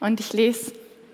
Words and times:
Und 0.00 0.20
ich 0.20 0.32
lese 0.32 0.72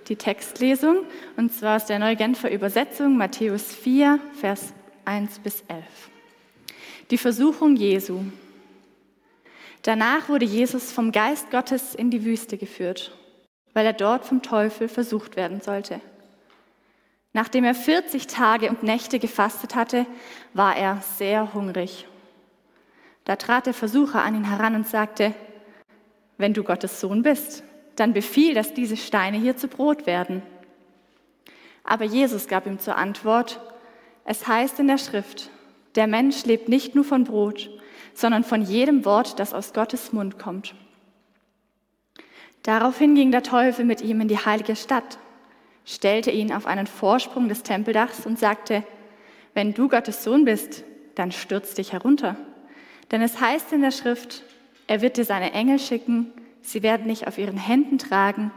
die 0.09 0.17
Textlesung, 0.17 1.07
und 1.37 1.53
zwar 1.53 1.77
aus 1.77 1.87
der 1.87 1.99
Neugenfer 1.99 2.51
Übersetzung, 2.51 3.17
Matthäus 3.17 3.73
4, 3.73 4.19
Vers 4.41 4.73
1 5.05 5.39
bis 5.39 5.63
11. 5.69 5.85
Die 7.11 7.19
Versuchung 7.19 7.77
Jesu. 7.77 8.21
Danach 9.83 10.29
wurde 10.29 10.45
Jesus 10.45 10.93
vom 10.93 11.13
Geist 11.13 11.51
Gottes 11.51 11.95
in 11.95 12.11
die 12.11 12.25
Wüste 12.25 12.57
geführt, 12.57 13.17
weil 13.75 13.87
er 13.87 13.93
dort 13.93 14.25
vom 14.25 14.43
Teufel 14.43 14.89
versucht 14.89 15.37
werden 15.37 15.61
sollte. 15.61 16.01
Nachdem 17.33 17.65
er 17.65 17.75
40 17.75 18.27
Tage 18.27 18.69
und 18.69 18.83
Nächte 18.83 19.19
gefastet 19.19 19.75
hatte, 19.75 20.07
war 20.53 20.77
er 20.77 21.03
sehr 21.17 21.55
hungrig. 21.55 22.07
Da 23.25 23.37
trat 23.37 23.67
der 23.67 23.75
Versucher 23.75 24.23
an 24.23 24.35
ihn 24.35 24.49
heran 24.49 24.75
und 24.75 24.87
sagte, 24.87 25.35
wenn 26.37 26.55
du 26.55 26.63
Gottes 26.63 27.01
Sohn 27.01 27.23
bist, 27.23 27.63
dann 27.97 28.13
befiehl, 28.13 28.55
dass 28.55 28.75
diese 28.75 28.97
Steine 28.97 29.39
hier 29.39 29.57
zu 29.57 29.69
Brot 29.69 30.07
werden. 30.07 30.43
Aber 31.85 32.05
Jesus 32.05 32.49
gab 32.49 32.67
ihm 32.67 32.79
zur 32.79 32.97
Antwort, 32.97 33.61
es 34.25 34.47
heißt 34.47 34.79
in 34.81 34.89
der 34.89 34.99
Schrift, 34.99 35.51
der 35.95 36.07
Mensch 36.07 36.45
lebt 36.45 36.69
nicht 36.69 36.95
nur 36.95 37.05
von 37.05 37.25
Brot, 37.25 37.71
sondern 38.15 38.45
von 38.45 38.63
jedem 38.63 39.05
Wort, 39.05 39.39
das 39.39 39.53
aus 39.53 39.73
Gottes 39.73 40.13
Mund 40.13 40.39
kommt. 40.39 40.75
Daraufhin 42.63 43.15
ging 43.15 43.33
der 43.33 43.43
Teufel 43.43 43.85
mit 43.85 44.01
ihm 44.01 44.21
in 44.21 44.29
die 44.29 44.39
heilige 44.39 44.77
Stadt, 44.77 45.19
stellte 45.85 46.31
ihn 46.31 46.53
auf 46.53 46.67
einen 46.67 46.87
Vorsprung 46.87 47.49
des 47.49 47.65
Tempeldachs 47.65 48.25
und 48.25 48.39
sagte, 48.39 48.85
wenn 49.55 49.75
du 49.75 49.89
Gottes 49.89 50.23
Sohn 50.23 50.45
bist, 50.45 50.85
dann 51.17 51.33
stürz 51.33 51.75
dich 51.75 51.93
herunter. 51.93 52.37
Denn 53.11 53.21
es 53.21 53.41
heißt 53.41 53.73
in 53.73 53.83
der 53.83 53.91
Schrift, 53.91 54.45
er 54.87 55.03
wird 55.03 55.17
dir 55.17 55.25
seine 55.25 55.53
Engel 55.53 55.79
schicken, 55.79 56.33
sie 56.63 56.83
werden 56.83 57.09
dich 57.09 57.27
auf 57.27 57.39
ihren 57.39 57.59
Händen 57.59 57.99
tragen, 57.99 58.51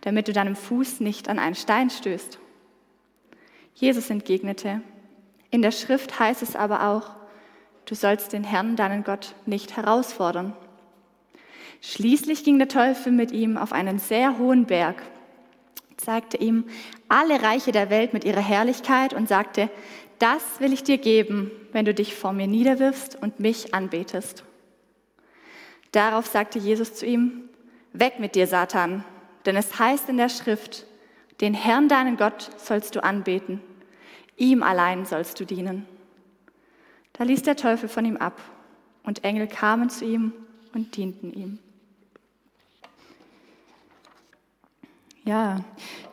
damit 0.00 0.28
du 0.28 0.32
deinem 0.32 0.56
Fuß 0.56 1.00
nicht 1.00 1.28
an 1.28 1.38
einen 1.38 1.54
Stein 1.54 1.90
stößt. 1.90 2.38
Jesus 3.74 4.10
entgegnete, 4.10 4.82
in 5.50 5.62
der 5.62 5.72
Schrift 5.72 6.18
heißt 6.18 6.42
es 6.42 6.56
aber 6.56 6.88
auch, 6.88 7.10
du 7.86 7.94
sollst 7.94 8.32
den 8.32 8.44
Herrn, 8.44 8.76
deinen 8.76 9.04
Gott, 9.04 9.34
nicht 9.46 9.76
herausfordern. 9.76 10.54
Schließlich 11.80 12.44
ging 12.44 12.58
der 12.58 12.68
Teufel 12.68 13.12
mit 13.12 13.32
ihm 13.32 13.56
auf 13.56 13.72
einen 13.72 13.98
sehr 13.98 14.38
hohen 14.38 14.66
Berg, 14.66 15.02
zeigte 15.96 16.36
ihm 16.36 16.64
alle 17.08 17.42
Reiche 17.42 17.72
der 17.72 17.90
Welt 17.90 18.12
mit 18.12 18.24
ihrer 18.24 18.40
Herrlichkeit 18.40 19.14
und 19.14 19.28
sagte, 19.28 19.70
das 20.18 20.60
will 20.60 20.72
ich 20.72 20.84
dir 20.84 20.98
geben, 20.98 21.50
wenn 21.72 21.86
du 21.86 21.94
dich 21.94 22.14
vor 22.14 22.32
mir 22.32 22.46
niederwirfst 22.46 23.16
und 23.20 23.40
mich 23.40 23.74
anbetest. 23.74 24.44
Darauf 25.92 26.26
sagte 26.26 26.58
Jesus 26.58 26.94
zu 26.94 27.06
ihm, 27.06 27.48
Weg 27.92 28.20
mit 28.20 28.34
dir, 28.34 28.46
Satan, 28.46 29.04
denn 29.46 29.56
es 29.56 29.78
heißt 29.78 30.08
in 30.08 30.16
der 30.16 30.28
Schrift, 30.28 30.86
den 31.40 31.54
Herrn 31.54 31.88
deinen 31.88 32.16
Gott 32.16 32.50
sollst 32.58 32.94
du 32.94 33.02
anbeten, 33.02 33.60
ihm 34.36 34.62
allein 34.62 35.06
sollst 35.06 35.40
du 35.40 35.44
dienen. 35.44 35.86
Da 37.14 37.24
ließ 37.24 37.42
der 37.42 37.56
Teufel 37.56 37.88
von 37.88 38.04
ihm 38.04 38.16
ab 38.16 38.40
und 39.02 39.24
Engel 39.24 39.46
kamen 39.46 39.90
zu 39.90 40.04
ihm 40.04 40.32
und 40.72 40.96
dienten 40.96 41.32
ihm. 41.32 41.58
Ja, 45.24 45.64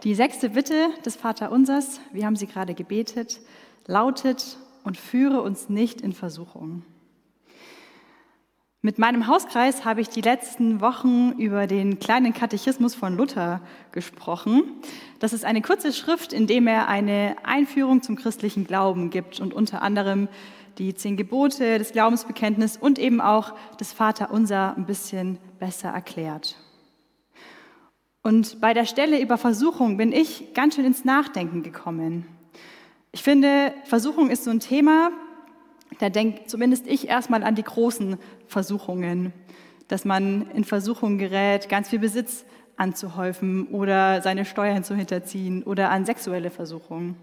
die 0.04 0.16
sechste 0.16 0.50
Bitte 0.50 0.90
des 1.06 1.16
Vaterunsers, 1.16 2.00
wir 2.12 2.26
haben 2.26 2.36
sie 2.36 2.48
gerade 2.48 2.74
gebetet, 2.74 3.40
lautet, 3.86 4.58
und 4.88 4.96
führe 4.96 5.42
uns 5.42 5.68
nicht 5.68 6.00
in 6.00 6.14
Versuchung. 6.14 6.82
Mit 8.88 9.00
meinem 9.00 9.28
Hauskreis 9.28 9.84
habe 9.84 10.00
ich 10.00 10.08
die 10.08 10.22
letzten 10.22 10.80
Wochen 10.80 11.34
über 11.34 11.68
den 11.68 12.00
kleinen 12.00 12.32
Katechismus 12.32 12.96
von 12.96 13.18
Luther 13.18 13.60
gesprochen. 13.92 14.64
Das 15.20 15.34
ist 15.34 15.44
eine 15.44 15.62
kurze 15.62 15.92
Schrift, 15.92 16.32
in 16.32 16.48
dem 16.48 16.68
er 16.68 16.88
eine 16.88 17.36
Einführung 17.44 18.02
zum 18.02 18.16
christlichen 18.16 18.66
Glauben 18.66 19.10
gibt 19.10 19.42
und 19.42 19.54
unter 19.54 19.82
anderem 19.82 20.30
die 20.78 20.96
zehn 20.96 21.18
Gebote, 21.18 21.80
des 21.80 21.92
Glaubensbekenntnis 21.92 22.78
und 22.78 22.98
eben 22.98 23.20
auch 23.20 23.56
das 23.78 23.92
Vaterunser 23.92 24.78
ein 24.78 24.86
bisschen 24.86 25.38
besser 25.60 25.90
erklärt. 25.90 26.56
Und 28.24 28.62
bei 28.62 28.74
der 28.74 28.86
Stelle 28.86 29.20
über 29.22 29.38
Versuchung 29.38 29.98
bin 29.98 30.14
ich 30.14 30.54
ganz 30.54 30.76
schön 30.76 30.86
ins 30.86 31.04
Nachdenken 31.04 31.62
gekommen. 31.62 32.26
Ich 33.12 33.22
finde, 33.22 33.74
Versuchung 33.84 34.30
ist 34.30 34.46
so 34.46 34.50
ein 34.50 34.62
Thema, 34.62 35.12
da 36.00 36.10
denkt 36.10 36.50
zumindest 36.50 36.88
ich 36.88 37.08
erstmal 37.08 37.44
an 37.44 37.56
die 37.56 37.64
großen 37.64 38.18
Versuchungen, 38.48 39.34
dass 39.88 40.06
man 40.06 40.50
in 40.52 40.64
Versuchung 40.64 41.18
gerät, 41.18 41.70
ganz 41.70 41.90
viel 41.90 42.00
Besitz 42.00 42.46
anzuhäufen 42.76 43.68
oder 43.68 44.22
seine 44.22 44.46
Steuern 44.46 44.84
zu 44.84 44.96
hinterziehen 44.96 45.64
oder 45.64 45.90
an 45.90 46.06
sexuelle 46.06 46.52
Versuchungen. 46.52 47.16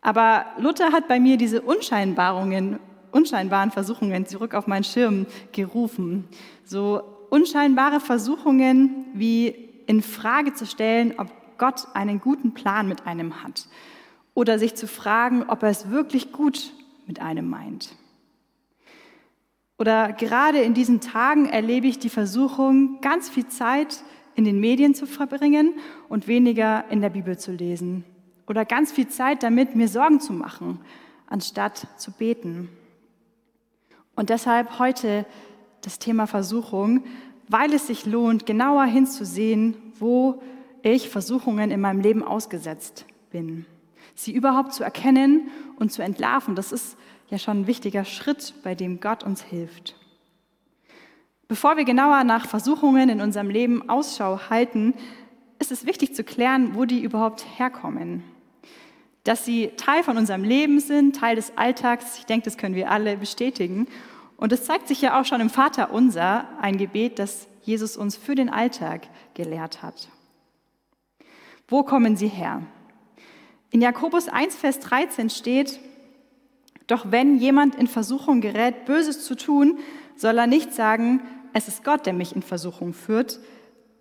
Aber 0.00 0.46
Luther 0.58 0.92
hat 0.92 1.08
bei 1.08 1.20
mir 1.20 1.36
diese 1.36 1.60
unscheinbaren, 1.60 2.78
unscheinbaren 3.12 3.70
Versuchungen 3.70 4.26
zurück 4.26 4.54
auf 4.54 4.66
meinen 4.66 4.84
Schirm 4.84 5.26
gerufen. 5.52 6.28
So 6.64 7.02
unscheinbare 7.28 8.00
Versuchungen 8.00 9.06
wie 9.12 9.48
in 9.86 10.02
Frage 10.02 10.54
zu 10.54 10.66
stellen, 10.66 11.14
ob 11.18 11.28
Gott 11.58 11.88
einen 11.92 12.20
guten 12.20 12.54
Plan 12.54 12.88
mit 12.88 13.06
einem 13.06 13.42
hat 13.42 13.66
oder 14.32 14.58
sich 14.58 14.74
zu 14.74 14.86
fragen, 14.86 15.44
ob 15.48 15.62
er 15.62 15.68
es 15.68 15.90
wirklich 15.90 16.32
gut 16.32 16.72
mit 17.10 17.20
einem 17.20 17.48
meint. 17.50 17.96
Oder 19.78 20.12
gerade 20.12 20.60
in 20.60 20.74
diesen 20.74 21.00
Tagen 21.00 21.46
erlebe 21.46 21.88
ich 21.88 21.98
die 21.98 22.08
Versuchung, 22.08 23.00
ganz 23.00 23.28
viel 23.28 23.48
Zeit 23.48 24.04
in 24.36 24.44
den 24.44 24.60
Medien 24.60 24.94
zu 24.94 25.06
verbringen 25.06 25.74
und 26.08 26.28
weniger 26.28 26.84
in 26.88 27.00
der 27.00 27.10
Bibel 27.10 27.36
zu 27.36 27.50
lesen. 27.50 28.04
Oder 28.46 28.64
ganz 28.64 28.92
viel 28.92 29.08
Zeit 29.08 29.42
damit, 29.42 29.74
mir 29.74 29.88
Sorgen 29.88 30.20
zu 30.20 30.32
machen, 30.32 30.78
anstatt 31.26 31.88
zu 31.96 32.12
beten. 32.12 32.68
Und 34.14 34.30
deshalb 34.30 34.78
heute 34.78 35.26
das 35.80 35.98
Thema 35.98 36.28
Versuchung, 36.28 37.02
weil 37.48 37.74
es 37.74 37.88
sich 37.88 38.06
lohnt, 38.06 38.46
genauer 38.46 38.84
hinzusehen, 38.84 39.74
wo 39.98 40.40
ich 40.84 41.08
Versuchungen 41.08 41.72
in 41.72 41.80
meinem 41.80 42.02
Leben 42.02 42.22
ausgesetzt 42.22 43.04
bin 43.32 43.66
sie 44.14 44.32
überhaupt 44.32 44.72
zu 44.72 44.84
erkennen 44.84 45.48
und 45.76 45.92
zu 45.92 46.02
entlarven. 46.02 46.54
Das 46.54 46.72
ist 46.72 46.96
ja 47.28 47.38
schon 47.38 47.62
ein 47.62 47.66
wichtiger 47.66 48.04
Schritt, 48.04 48.54
bei 48.62 48.74
dem 48.74 49.00
Gott 49.00 49.24
uns 49.24 49.42
hilft. 49.42 49.96
Bevor 51.48 51.76
wir 51.76 51.84
genauer 51.84 52.22
nach 52.24 52.46
Versuchungen 52.46 53.08
in 53.08 53.20
unserem 53.20 53.50
Leben 53.50 53.88
Ausschau 53.88 54.50
halten, 54.50 54.94
ist 55.58 55.72
es 55.72 55.84
wichtig 55.84 56.14
zu 56.14 56.24
klären, 56.24 56.74
wo 56.74 56.84
die 56.84 57.02
überhaupt 57.02 57.44
herkommen. 57.58 58.22
Dass 59.24 59.44
sie 59.44 59.72
Teil 59.76 60.02
von 60.02 60.16
unserem 60.16 60.44
Leben 60.44 60.80
sind, 60.80 61.16
Teil 61.16 61.36
des 61.36 61.52
Alltags, 61.56 62.18
ich 62.18 62.26
denke, 62.26 62.44
das 62.44 62.56
können 62.56 62.74
wir 62.74 62.90
alle 62.90 63.16
bestätigen. 63.16 63.86
Und 64.36 64.52
es 64.52 64.64
zeigt 64.64 64.88
sich 64.88 65.02
ja 65.02 65.20
auch 65.20 65.24
schon 65.24 65.40
im 65.40 65.50
Vater 65.50 65.92
unser, 65.92 66.48
ein 66.60 66.78
Gebet, 66.78 67.18
das 67.18 67.46
Jesus 67.62 67.96
uns 67.96 68.16
für 68.16 68.34
den 68.34 68.48
Alltag 68.48 69.08
gelehrt 69.34 69.82
hat. 69.82 70.08
Wo 71.68 71.82
kommen 71.82 72.16
sie 72.16 72.28
her? 72.28 72.62
In 73.70 73.80
Jakobus 73.80 74.28
1, 74.28 74.56
Vers 74.56 74.80
13 74.80 75.30
steht, 75.30 75.78
doch 76.88 77.12
wenn 77.12 77.38
jemand 77.38 77.76
in 77.76 77.86
Versuchung 77.86 78.40
gerät, 78.40 78.84
Böses 78.84 79.24
zu 79.24 79.36
tun, 79.36 79.78
soll 80.16 80.38
er 80.38 80.48
nicht 80.48 80.74
sagen, 80.74 81.20
es 81.52 81.68
ist 81.68 81.84
Gott, 81.84 82.04
der 82.04 82.12
mich 82.12 82.34
in 82.34 82.42
Versuchung 82.42 82.94
führt, 82.94 83.38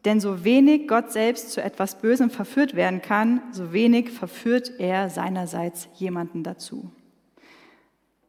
denn 0.06 0.20
so 0.20 0.44
wenig 0.44 0.88
Gott 0.88 1.12
selbst 1.12 1.52
zu 1.52 1.62
etwas 1.62 2.00
Bösem 2.02 2.32
verführt 2.32 2.76
werden 2.76 3.02
kann, 3.02 3.44
so 3.52 3.72
wenig 3.72 4.10
verführt 4.10 4.72
er 4.80 5.10
seinerseits 5.10 5.88
jemanden 5.96 6.44
dazu. 6.44 6.90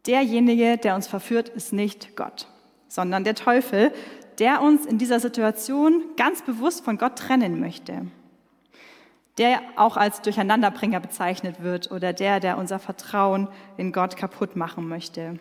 Derjenige, 0.06 0.76
der 0.76 0.94
uns 0.94 1.06
verführt, 1.06 1.48
ist 1.48 1.72
nicht 1.72 2.16
Gott, 2.16 2.48
sondern 2.88 3.24
der 3.24 3.34
Teufel, 3.34 3.92
der 4.38 4.60
uns 4.60 4.84
in 4.84 4.98
dieser 4.98 5.20
Situation 5.20 6.02
ganz 6.16 6.42
bewusst 6.42 6.84
von 6.84 6.98
Gott 6.98 7.16
trennen 7.16 7.60
möchte 7.60 8.06
der 9.40 9.62
auch 9.76 9.96
als 9.96 10.20
Durcheinanderbringer 10.20 11.00
bezeichnet 11.00 11.62
wird 11.62 11.90
oder 11.90 12.12
der, 12.12 12.40
der 12.40 12.58
unser 12.58 12.78
Vertrauen 12.78 13.48
in 13.78 13.90
Gott 13.90 14.16
kaputt 14.18 14.54
machen 14.54 14.86
möchte. 14.86 15.38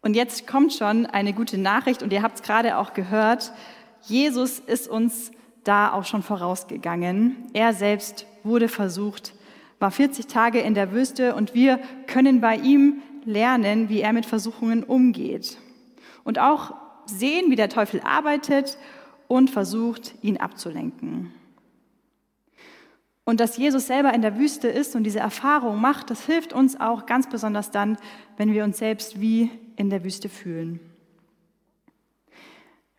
Und 0.00 0.16
jetzt 0.16 0.46
kommt 0.46 0.72
schon 0.72 1.04
eine 1.04 1.34
gute 1.34 1.58
Nachricht 1.58 2.02
und 2.02 2.14
ihr 2.14 2.22
habt 2.22 2.36
es 2.36 2.42
gerade 2.42 2.78
auch 2.78 2.94
gehört, 2.94 3.52
Jesus 4.00 4.58
ist 4.58 4.88
uns 4.88 5.32
da 5.64 5.92
auch 5.92 6.04
schon 6.04 6.22
vorausgegangen. 6.22 7.36
Er 7.52 7.74
selbst 7.74 8.26
wurde 8.42 8.68
versucht, 8.68 9.34
war 9.78 9.90
40 9.90 10.26
Tage 10.26 10.60
in 10.60 10.72
der 10.72 10.92
Wüste 10.92 11.34
und 11.34 11.52
wir 11.52 11.78
können 12.06 12.40
bei 12.40 12.56
ihm 12.56 13.02
lernen, 13.26 13.90
wie 13.90 14.00
er 14.00 14.14
mit 14.14 14.24
Versuchungen 14.24 14.82
umgeht. 14.82 15.58
Und 16.22 16.38
auch 16.38 16.74
sehen, 17.04 17.50
wie 17.50 17.56
der 17.56 17.68
Teufel 17.68 18.00
arbeitet 18.00 18.78
und 19.28 19.50
versucht, 19.50 20.14
ihn 20.22 20.38
abzulenken. 20.38 21.32
Und 23.24 23.40
dass 23.40 23.56
Jesus 23.56 23.86
selber 23.86 24.12
in 24.12 24.22
der 24.22 24.38
Wüste 24.38 24.68
ist 24.68 24.94
und 24.94 25.04
diese 25.04 25.18
Erfahrung 25.18 25.80
macht, 25.80 26.10
das 26.10 26.26
hilft 26.26 26.52
uns 26.52 26.78
auch 26.78 27.06
ganz 27.06 27.28
besonders 27.28 27.70
dann, 27.70 27.96
wenn 28.36 28.52
wir 28.52 28.64
uns 28.64 28.78
selbst 28.78 29.20
wie 29.20 29.50
in 29.76 29.88
der 29.88 30.04
Wüste 30.04 30.28
fühlen. 30.28 30.78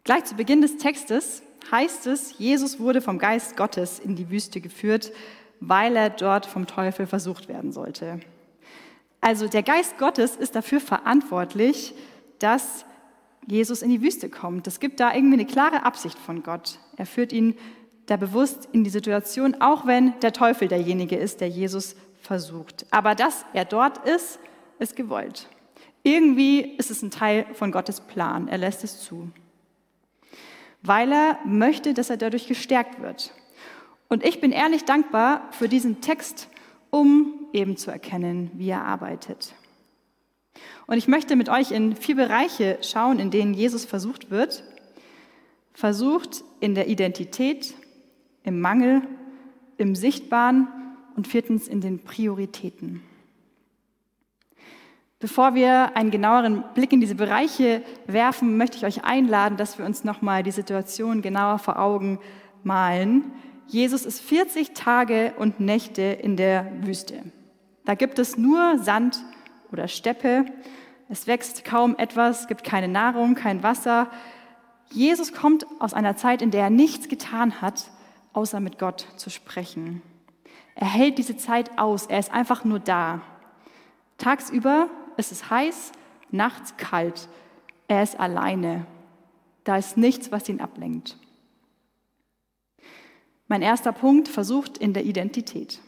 Gleich 0.03 0.25
zu 0.25 0.35
Beginn 0.35 0.61
des 0.61 0.77
Textes 0.77 1.43
heißt 1.71 2.07
es, 2.07 2.37
Jesus 2.37 2.79
wurde 2.79 3.01
vom 3.01 3.19
Geist 3.19 3.57
Gottes 3.57 3.99
in 3.99 4.15
die 4.15 4.29
Wüste 4.29 4.61
geführt, 4.61 5.11
weil 5.59 5.95
er 5.95 6.09
dort 6.09 6.45
vom 6.45 6.67
Teufel 6.67 7.07
versucht 7.07 7.47
werden 7.47 7.71
sollte. 7.71 8.19
Also 9.21 9.47
der 9.47 9.63
Geist 9.63 9.97
Gottes 9.97 10.35
ist 10.35 10.55
dafür 10.55 10.79
verantwortlich, 10.79 11.95
dass 12.39 12.85
Jesus 13.47 13.81
in 13.81 13.89
die 13.89 14.01
Wüste 14.01 14.29
kommt. 14.29 14.67
Es 14.67 14.79
gibt 14.79 14.99
da 14.99 15.13
irgendwie 15.13 15.35
eine 15.35 15.45
klare 15.45 15.83
Absicht 15.83 16.17
von 16.17 16.43
Gott. 16.43 16.79
Er 16.97 17.05
führt 17.05 17.31
ihn 17.31 17.55
da 18.05 18.17
bewusst 18.17 18.69
in 18.71 18.83
die 18.83 18.89
Situation, 18.89 19.55
auch 19.59 19.85
wenn 19.85 20.19
der 20.19 20.33
Teufel 20.33 20.67
derjenige 20.67 21.15
ist, 21.15 21.41
der 21.41 21.49
Jesus 21.49 21.95
versucht. 22.21 22.85
Aber 22.91 23.15
dass 23.15 23.45
er 23.53 23.65
dort 23.65 24.07
ist, 24.07 24.39
ist 24.79 24.95
gewollt. 24.95 25.47
Irgendwie 26.03 26.61
ist 26.61 26.91
es 26.91 27.01
ein 27.01 27.11
Teil 27.11 27.45
von 27.53 27.71
Gottes 27.71 28.01
Plan. 28.01 28.47
Er 28.47 28.57
lässt 28.57 28.83
es 28.83 29.01
zu. 29.01 29.31
Weil 30.83 31.11
er 31.11 31.39
möchte, 31.45 31.93
dass 31.93 32.11
er 32.11 32.17
dadurch 32.17 32.47
gestärkt 32.47 33.01
wird. 33.01 33.33
Und 34.07 34.23
ich 34.23 34.39
bin 34.39 34.51
ehrlich 34.51 34.85
dankbar 34.85 35.47
für 35.51 35.67
diesen 35.67 36.01
Text, 36.01 36.47
um 36.91 37.47
eben 37.53 37.75
zu 37.75 37.89
erkennen, 37.89 38.51
wie 38.53 38.69
er 38.69 38.83
arbeitet. 38.83 39.55
Und 40.87 40.97
ich 40.97 41.07
möchte 41.07 41.35
mit 41.35 41.49
euch 41.49 41.71
in 41.71 41.95
vier 41.95 42.15
Bereiche 42.15 42.77
schauen, 42.81 43.19
in 43.19 43.31
denen 43.31 43.53
Jesus 43.53 43.85
versucht 43.85 44.29
wird. 44.29 44.63
Versucht 45.73 46.43
in 46.59 46.75
der 46.75 46.87
Identität, 46.87 47.73
im 48.45 48.61
Mangel, 48.61 49.01
im 49.77 49.95
Sichtbaren 49.95 50.67
und 51.15 51.27
viertens 51.27 51.67
in 51.67 51.81
den 51.81 52.03
Prioritäten. 52.03 53.01
Bevor 55.19 55.55
wir 55.55 55.95
einen 55.95 56.11
genaueren 56.11 56.63
Blick 56.75 56.93
in 56.93 56.99
diese 56.99 57.15
Bereiche 57.15 57.81
werfen, 58.05 58.57
möchte 58.57 58.77
ich 58.77 58.85
euch 58.85 59.03
einladen, 59.03 59.57
dass 59.57 59.77
wir 59.77 59.85
uns 59.85 60.03
nochmal 60.03 60.43
die 60.43 60.51
Situation 60.51 61.21
genauer 61.21 61.57
vor 61.57 61.79
Augen 61.79 62.19
malen. 62.63 63.31
Jesus 63.67 64.05
ist 64.05 64.21
40 64.21 64.73
Tage 64.73 65.33
und 65.37 65.59
Nächte 65.59 66.01
in 66.01 66.37
der 66.37 66.71
Wüste. 66.81 67.23
Da 67.85 67.95
gibt 67.95 68.19
es 68.19 68.37
nur 68.37 68.77
Sand 68.77 69.23
oder 69.71 69.87
Steppe. 69.87 70.45
Es 71.09 71.27
wächst 71.27 71.63
kaum 71.63 71.95
etwas, 71.97 72.47
gibt 72.47 72.63
keine 72.63 72.87
Nahrung, 72.87 73.35
kein 73.35 73.63
Wasser. 73.63 74.09
Jesus 74.91 75.33
kommt 75.33 75.65
aus 75.79 75.93
einer 75.93 76.15
Zeit, 76.15 76.41
in 76.41 76.51
der 76.51 76.63
er 76.63 76.69
nichts 76.69 77.07
getan 77.07 77.61
hat, 77.61 77.89
außer 78.35 78.59
mit 78.59 78.79
Gott 78.79 79.07
zu 79.15 79.29
sprechen. 79.29 80.01
Er 80.75 80.87
hält 80.87 81.17
diese 81.17 81.37
Zeit 81.37 81.77
aus, 81.77 82.05
er 82.05 82.19
ist 82.19 82.31
einfach 82.31 82.65
nur 82.65 82.79
da. 82.79 83.21
Tagsüber 84.17 84.89
ist 85.17 85.31
es 85.31 85.49
heiß, 85.49 85.91
nachts 86.31 86.75
kalt. 86.77 87.29
Er 87.87 88.03
ist 88.03 88.19
alleine. 88.19 88.85
Da 89.63 89.77
ist 89.77 89.97
nichts, 89.97 90.31
was 90.31 90.49
ihn 90.49 90.59
ablenkt. 90.59 91.17
Mein 93.47 93.61
erster 93.61 93.91
Punkt 93.91 94.27
versucht 94.27 94.77
in 94.77 94.93
der 94.93 95.05
Identität. 95.05 95.79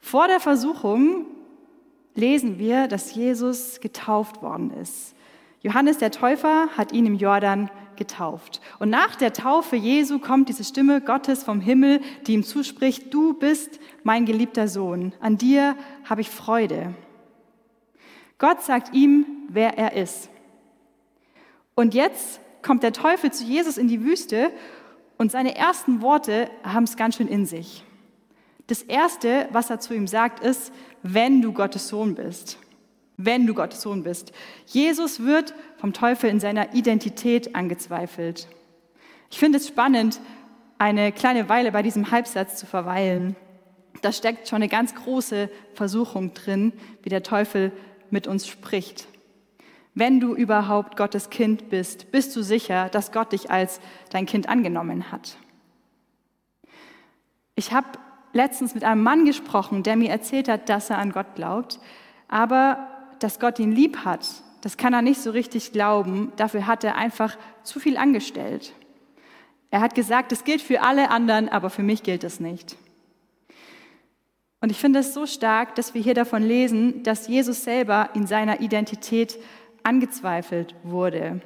Vor 0.00 0.26
der 0.26 0.40
Versuchung 0.40 1.26
lesen 2.14 2.58
wir, 2.58 2.88
dass 2.88 3.14
Jesus 3.14 3.80
getauft 3.80 4.42
worden 4.42 4.70
ist. 4.72 5.14
Johannes 5.60 5.98
der 5.98 6.10
Täufer 6.10 6.68
hat 6.76 6.92
ihn 6.92 7.06
im 7.06 7.16
Jordan 7.16 7.70
getauft. 7.96 8.60
Und 8.78 8.90
nach 8.90 9.16
der 9.16 9.32
Taufe 9.32 9.76
Jesu 9.76 10.18
kommt 10.18 10.48
diese 10.48 10.64
Stimme 10.64 11.00
Gottes 11.00 11.42
vom 11.42 11.60
Himmel, 11.60 12.00
die 12.26 12.34
ihm 12.34 12.44
zuspricht, 12.44 13.12
du 13.12 13.34
bist 13.34 13.80
mein 14.04 14.24
geliebter 14.24 14.68
Sohn, 14.68 15.12
an 15.20 15.36
dir 15.36 15.76
habe 16.04 16.20
ich 16.20 16.30
Freude. 16.30 16.94
Gott 18.38 18.62
sagt 18.62 18.94
ihm, 18.94 19.26
wer 19.48 19.76
er 19.76 19.94
ist. 19.94 20.30
Und 21.74 21.92
jetzt 21.94 22.40
kommt 22.62 22.82
der 22.82 22.92
Teufel 22.92 23.32
zu 23.32 23.44
Jesus 23.44 23.78
in 23.78 23.88
die 23.88 24.04
Wüste 24.04 24.52
und 25.16 25.32
seine 25.32 25.56
ersten 25.56 26.00
Worte 26.00 26.50
haben 26.62 26.84
es 26.84 26.96
ganz 26.96 27.16
schön 27.16 27.28
in 27.28 27.46
sich. 27.46 27.84
Das 28.68 28.82
Erste, 28.82 29.48
was 29.50 29.70
er 29.70 29.80
zu 29.80 29.94
ihm 29.94 30.06
sagt, 30.06 30.40
ist, 30.40 30.72
wenn 31.02 31.42
du 31.42 31.52
Gottes 31.52 31.88
Sohn 31.88 32.14
bist. 32.14 32.58
Wenn 33.18 33.46
du 33.46 33.52
Gottes 33.52 33.82
Sohn 33.82 34.04
bist. 34.04 34.32
Jesus 34.64 35.20
wird 35.20 35.52
vom 35.76 35.92
Teufel 35.92 36.30
in 36.30 36.40
seiner 36.40 36.72
Identität 36.72 37.54
angezweifelt. 37.54 38.48
Ich 39.30 39.38
finde 39.38 39.58
es 39.58 39.68
spannend, 39.68 40.20
eine 40.78 41.12
kleine 41.12 41.48
Weile 41.48 41.72
bei 41.72 41.82
diesem 41.82 42.10
Halbsatz 42.10 42.56
zu 42.56 42.66
verweilen. 42.66 43.36
Da 44.02 44.12
steckt 44.12 44.48
schon 44.48 44.56
eine 44.56 44.68
ganz 44.68 44.94
große 44.94 45.50
Versuchung 45.74 46.32
drin, 46.32 46.72
wie 47.02 47.08
der 47.08 47.24
Teufel 47.24 47.72
mit 48.10 48.28
uns 48.28 48.46
spricht. 48.46 49.08
Wenn 49.94 50.20
du 50.20 50.34
überhaupt 50.34 50.96
Gottes 50.96 51.28
Kind 51.28 51.70
bist, 51.70 52.12
bist 52.12 52.36
du 52.36 52.42
sicher, 52.42 52.88
dass 52.88 53.10
Gott 53.10 53.32
dich 53.32 53.50
als 53.50 53.80
dein 54.10 54.26
Kind 54.26 54.48
angenommen 54.48 55.10
hat. 55.10 55.36
Ich 57.56 57.72
habe 57.72 57.88
letztens 58.32 58.74
mit 58.74 58.84
einem 58.84 59.02
Mann 59.02 59.24
gesprochen, 59.24 59.82
der 59.82 59.96
mir 59.96 60.10
erzählt 60.10 60.48
hat, 60.48 60.68
dass 60.68 60.90
er 60.90 60.98
an 60.98 61.10
Gott 61.10 61.34
glaubt, 61.34 61.80
aber 62.28 62.97
dass 63.20 63.40
Gott 63.40 63.58
ihn 63.58 63.72
lieb 63.72 64.04
hat, 64.04 64.26
das 64.60 64.76
kann 64.76 64.92
er 64.92 65.02
nicht 65.02 65.20
so 65.20 65.30
richtig 65.30 65.72
glauben. 65.72 66.32
Dafür 66.36 66.66
hat 66.66 66.82
er 66.84 66.96
einfach 66.96 67.36
zu 67.62 67.78
viel 67.78 67.96
angestellt. 67.96 68.72
Er 69.70 69.80
hat 69.80 69.94
gesagt, 69.94 70.32
es 70.32 70.44
gilt 70.44 70.62
für 70.62 70.82
alle 70.82 71.10
anderen, 71.10 71.48
aber 71.48 71.70
für 71.70 71.82
mich 71.82 72.02
gilt 72.02 72.24
es 72.24 72.40
nicht. 72.40 72.76
Und 74.60 74.70
ich 74.70 74.78
finde 74.78 75.00
es 75.00 75.14
so 75.14 75.26
stark, 75.26 75.74
dass 75.76 75.94
wir 75.94 76.02
hier 76.02 76.14
davon 76.14 76.42
lesen, 76.42 77.02
dass 77.04 77.28
Jesus 77.28 77.62
selber 77.62 78.10
in 78.14 78.26
seiner 78.26 78.60
Identität 78.60 79.38
angezweifelt 79.84 80.74
wurde. 80.82 81.40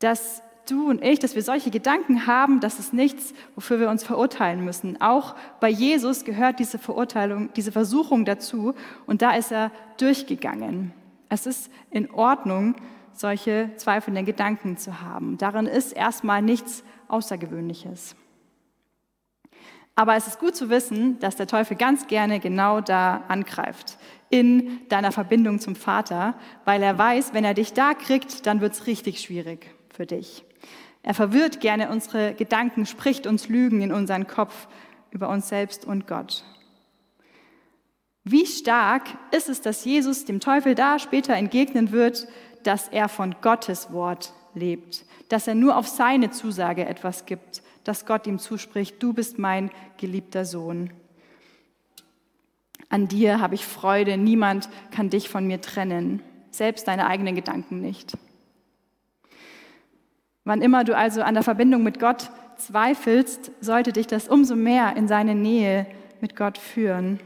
Dass 0.00 0.42
du 0.70 0.88
und 0.88 1.02
ich, 1.02 1.18
dass 1.18 1.34
wir 1.34 1.42
solche 1.42 1.70
Gedanken 1.70 2.26
haben, 2.26 2.60
das 2.60 2.78
ist 2.78 2.92
nichts, 2.92 3.34
wofür 3.54 3.80
wir 3.80 3.90
uns 3.90 4.04
verurteilen 4.04 4.64
müssen. 4.64 5.00
Auch 5.00 5.34
bei 5.60 5.68
Jesus 5.68 6.24
gehört 6.24 6.58
diese 6.58 6.78
Verurteilung, 6.78 7.50
diese 7.54 7.72
Versuchung 7.72 8.24
dazu 8.24 8.74
und 9.06 9.22
da 9.22 9.32
ist 9.32 9.52
er 9.52 9.70
durchgegangen. 9.98 10.92
Es 11.28 11.46
ist 11.46 11.70
in 11.90 12.10
Ordnung, 12.10 12.76
solche 13.12 13.70
zweifelnden 13.76 14.24
Gedanken 14.24 14.76
zu 14.76 15.00
haben. 15.00 15.38
Darin 15.38 15.66
ist 15.66 15.92
erstmal 15.92 16.42
nichts 16.42 16.84
Außergewöhnliches. 17.08 18.16
Aber 19.96 20.16
es 20.16 20.26
ist 20.26 20.40
gut 20.40 20.56
zu 20.56 20.70
wissen, 20.70 21.20
dass 21.20 21.36
der 21.36 21.46
Teufel 21.46 21.76
ganz 21.76 22.08
gerne 22.08 22.40
genau 22.40 22.80
da 22.80 23.22
angreift, 23.28 23.96
in 24.28 24.80
deiner 24.88 25.12
Verbindung 25.12 25.60
zum 25.60 25.76
Vater, 25.76 26.34
weil 26.64 26.82
er 26.82 26.98
weiß, 26.98 27.32
wenn 27.32 27.44
er 27.44 27.54
dich 27.54 27.72
da 27.72 27.94
kriegt, 27.94 28.46
dann 28.46 28.60
wird 28.60 28.72
es 28.72 28.88
richtig 28.88 29.20
schwierig 29.20 29.70
für 29.90 30.06
dich. 30.06 30.44
Er 31.04 31.12
verwirrt 31.12 31.60
gerne 31.60 31.90
unsere 31.90 32.32
Gedanken, 32.34 32.86
spricht 32.86 33.26
uns 33.26 33.48
Lügen 33.48 33.82
in 33.82 33.92
unseren 33.92 34.26
Kopf 34.26 34.66
über 35.10 35.28
uns 35.28 35.48
selbst 35.48 35.84
und 35.84 36.06
Gott. 36.06 36.44
Wie 38.24 38.46
stark 38.46 39.02
ist 39.30 39.50
es, 39.50 39.60
dass 39.60 39.84
Jesus 39.84 40.24
dem 40.24 40.40
Teufel 40.40 40.74
da 40.74 40.98
später 40.98 41.34
entgegnen 41.34 41.92
wird, 41.92 42.26
dass 42.62 42.88
er 42.88 43.10
von 43.10 43.36
Gottes 43.42 43.92
Wort 43.92 44.32
lebt, 44.54 45.04
dass 45.28 45.46
er 45.46 45.54
nur 45.54 45.76
auf 45.76 45.86
seine 45.86 46.30
Zusage 46.30 46.86
etwas 46.86 47.26
gibt, 47.26 47.62
dass 47.84 48.06
Gott 48.06 48.26
ihm 48.26 48.38
zuspricht, 48.38 49.02
du 49.02 49.12
bist 49.12 49.38
mein 49.38 49.70
geliebter 49.98 50.46
Sohn. 50.46 50.90
An 52.88 53.08
dir 53.08 53.40
habe 53.40 53.56
ich 53.56 53.66
Freude, 53.66 54.16
niemand 54.16 54.70
kann 54.90 55.10
dich 55.10 55.28
von 55.28 55.46
mir 55.46 55.60
trennen, 55.60 56.22
selbst 56.50 56.88
deine 56.88 57.06
eigenen 57.06 57.34
Gedanken 57.34 57.82
nicht. 57.82 58.16
Wann 60.44 60.62
immer 60.62 60.84
du 60.84 60.96
also 60.96 61.22
an 61.22 61.34
der 61.34 61.42
Verbindung 61.42 61.82
mit 61.82 61.98
Gott 61.98 62.30
zweifelst, 62.56 63.50
sollte 63.60 63.92
dich 63.92 64.06
das 64.06 64.28
umso 64.28 64.56
mehr 64.56 64.96
in 64.96 65.08
seine 65.08 65.34
Nähe 65.34 65.86
mit 66.20 66.36
Gott 66.36 66.58
führen. 66.58 67.18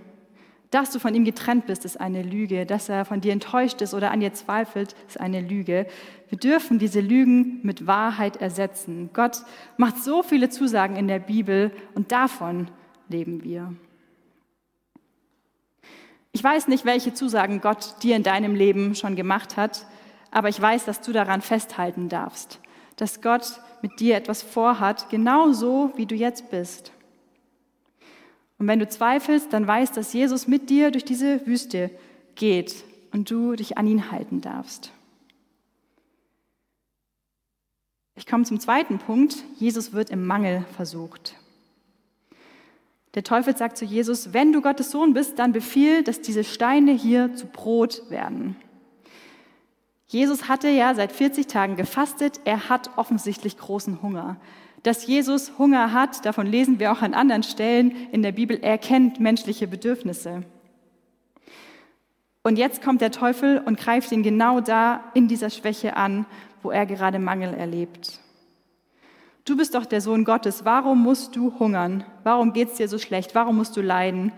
Dass 0.70 0.90
du 0.90 0.98
von 0.98 1.14
ihm 1.14 1.25
getrennt 1.25 1.66
bist, 1.66 1.84
ist 1.84 1.98
eine 1.98 2.22
Lüge. 2.22 2.66
Dass 2.66 2.88
er 2.88 3.04
von 3.06 3.20
dir 3.20 3.32
enttäuscht 3.32 3.80
ist 3.80 3.94
oder 3.94 4.10
an 4.10 4.20
dir 4.20 4.34
zweifelt, 4.34 4.94
ist 5.06 5.18
eine 5.18 5.40
Lüge. 5.40 5.87
Wir 6.28 6.38
dürfen 6.38 6.78
diese 6.78 7.00
Lügen 7.00 7.60
mit 7.62 7.87
Wahrheit 7.87 8.37
ersetzen. 8.37 9.10
Gott 9.14 9.42
macht 9.78 9.96
so 9.98 10.22
viele 10.22 10.50
Zusagen 10.50 10.96
in 10.96 11.08
der 11.08 11.20
Bibel 11.20 11.72
und 11.94 12.12
davon 12.12 12.70
leben 13.08 13.42
wir. 13.44 13.72
Ich 16.32 16.44
weiß 16.44 16.68
nicht, 16.68 16.84
welche 16.84 17.14
Zusagen 17.14 17.62
Gott 17.62 18.02
dir 18.02 18.14
in 18.14 18.22
deinem 18.22 18.54
Leben 18.54 18.94
schon 18.94 19.16
gemacht 19.16 19.56
hat, 19.56 19.87
aber 20.30 20.50
ich 20.50 20.60
weiß, 20.60 20.84
dass 20.84 21.00
du 21.00 21.12
daran 21.12 21.40
festhalten 21.40 22.10
darfst, 22.10 22.60
dass 22.99 23.23
Gott 23.23 23.61
mit 23.81 24.00
dir 24.00 24.17
etwas 24.17 24.43
vorhat, 24.43 25.09
genau 25.09 25.52
so, 25.52 25.93
wie 25.97 26.07
du 26.07 26.14
jetzt 26.14 26.50
bist. 26.50 26.93
Und 28.59 28.67
wenn 28.67 28.81
du 28.81 28.88
zweifelst, 28.88 29.52
dann 29.52 29.67
weißt, 29.67 29.97
dass 29.97 30.12
Jesus 30.12 30.49
mit 30.49 30.69
dir 30.69 30.90
durch 30.90 31.05
diese 31.05 31.47
Wüste 31.47 31.90
geht 32.35 32.85
und 33.12 33.31
du 33.31 33.55
dich 33.55 33.78
an 33.78 33.87
ihn 33.87 34.11
halten 34.11 34.40
darfst. 34.40 34.93
Ich 38.17 38.26
komme 38.26 38.45
zum 38.45 38.59
zweiten 38.59 38.99
Punkt. 38.99 39.37
Jesus 39.59 39.93
wird 39.93 40.11
im 40.11 40.26
Mangel 40.26 40.64
versucht. 40.75 41.37
Der 43.14 43.23
Teufel 43.23 43.57
sagt 43.57 43.78
zu 43.78 43.85
Jesus, 43.85 44.33
wenn 44.33 44.52
du 44.52 44.61
Gottes 44.61 44.90
Sohn 44.90 45.14
bist, 45.14 45.38
dann 45.38 45.52
befiehl, 45.52 46.02
dass 46.02 46.21
diese 46.21 46.43
Steine 46.43 46.93
hier 46.93 47.35
zu 47.35 47.47
Brot 47.47 48.11
werden. 48.11 48.57
Jesus 50.08 50.48
hatte 50.48 50.68
ja 50.68 50.94
seit 50.94 51.12
40 51.12 51.46
Tagen 51.46 51.76
gefastet, 51.76 52.40
er 52.46 52.70
hat 52.70 52.90
offensichtlich 52.96 53.58
großen 53.58 54.00
Hunger. 54.00 54.36
Dass 54.82 55.06
Jesus 55.06 55.58
Hunger 55.58 55.92
hat, 55.92 56.24
davon 56.24 56.46
lesen 56.46 56.78
wir 56.78 56.92
auch 56.92 57.02
an 57.02 57.12
anderen 57.12 57.42
Stellen 57.42 57.94
in 58.10 58.22
der 58.22 58.32
Bibel, 58.32 58.58
er 58.62 58.78
kennt 58.78 59.20
menschliche 59.20 59.68
Bedürfnisse. 59.68 60.44
Und 62.42 62.56
jetzt 62.56 62.82
kommt 62.82 63.02
der 63.02 63.10
Teufel 63.10 63.62
und 63.66 63.78
greift 63.78 64.10
ihn 64.10 64.22
genau 64.22 64.60
da 64.60 65.04
in 65.12 65.28
dieser 65.28 65.50
Schwäche 65.50 65.94
an, 65.96 66.24
wo 66.62 66.70
er 66.70 66.86
gerade 66.86 67.18
Mangel 67.18 67.52
erlebt. 67.52 68.20
Du 69.44 69.58
bist 69.58 69.74
doch 69.74 69.84
der 69.84 70.00
Sohn 70.00 70.24
Gottes, 70.24 70.64
warum 70.64 71.02
musst 71.02 71.36
du 71.36 71.58
hungern? 71.58 72.04
Warum 72.22 72.54
geht 72.54 72.68
es 72.68 72.74
dir 72.76 72.88
so 72.88 72.96
schlecht? 72.98 73.34
Warum 73.34 73.56
musst 73.56 73.76
du 73.76 73.82
leiden? 73.82 74.32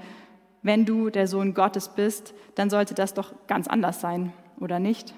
Wenn 0.63 0.85
du 0.85 1.11
der 1.11 1.29
Sohn 1.29 1.55
Gottes 1.55 1.91
bist, 1.91 2.35
dann 2.57 2.71
sollte 2.71 2.95
das 2.95 3.15
doch 3.15 3.33
ganz 3.47 3.69
anders 3.69 4.01
sein, 4.01 4.33
oder 4.59 4.81
nicht? 4.81 5.15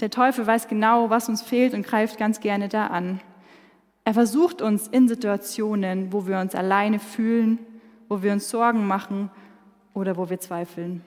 Der 0.00 0.10
Teufel 0.10 0.46
weiß 0.46 0.68
genau, 0.68 1.10
was 1.10 1.28
uns 1.28 1.42
fehlt 1.42 1.74
und 1.74 1.84
greift 1.84 2.18
ganz 2.18 2.40
gerne 2.40 2.68
da 2.68 2.86
an. 2.86 3.20
Er 4.04 4.14
versucht 4.14 4.62
uns 4.62 4.86
in 4.86 5.08
Situationen, 5.08 6.12
wo 6.12 6.26
wir 6.26 6.38
uns 6.38 6.54
alleine 6.54 6.98
fühlen, 6.98 7.58
wo 8.08 8.22
wir 8.22 8.32
uns 8.32 8.48
Sorgen 8.48 8.86
machen 8.86 9.30
oder 9.94 10.16
wo 10.16 10.30
wir 10.30 10.38
zweifeln. 10.38 11.04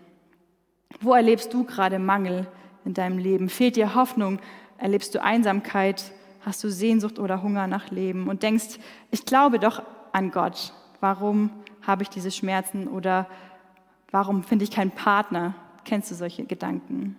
Wo 1.00 1.14
erlebst 1.14 1.54
du 1.54 1.64
gerade 1.64 2.00
Mangel 2.00 2.48
in 2.84 2.94
deinem 2.94 3.18
Leben? 3.18 3.50
Fehlt 3.50 3.78
dir 3.78 3.96
Hoffnung? 3.96 4.40
Erlebst 4.78 5.16
du 5.16 5.24
Einsamkeit? 5.24 6.12
Hast 6.42 6.64
du 6.64 6.70
Sehnsucht 6.70 7.18
oder 7.18 7.42
Hunger 7.42 7.68
nach 7.68 7.92
Leben? 7.92 8.28
Und 8.28 8.44
denkst, 8.44 8.78
ich 9.10 9.26
glaube 9.26 9.58
doch 9.58 9.82
an 10.12 10.32
Gott. 10.32 10.74
Warum 11.00 11.50
habe 11.82 12.04
ich 12.04 12.10
diese 12.10 12.30
Schmerzen 12.30 12.88
oder 12.88 13.28
warum 14.12 14.44
finde 14.44 14.66
ich 14.66 14.72
keinen 14.72 14.92
Partner? 14.92 15.56
Kennst 15.86 16.12
du 16.12 16.16
solche 16.16 16.44
Gedanken? 16.46 17.16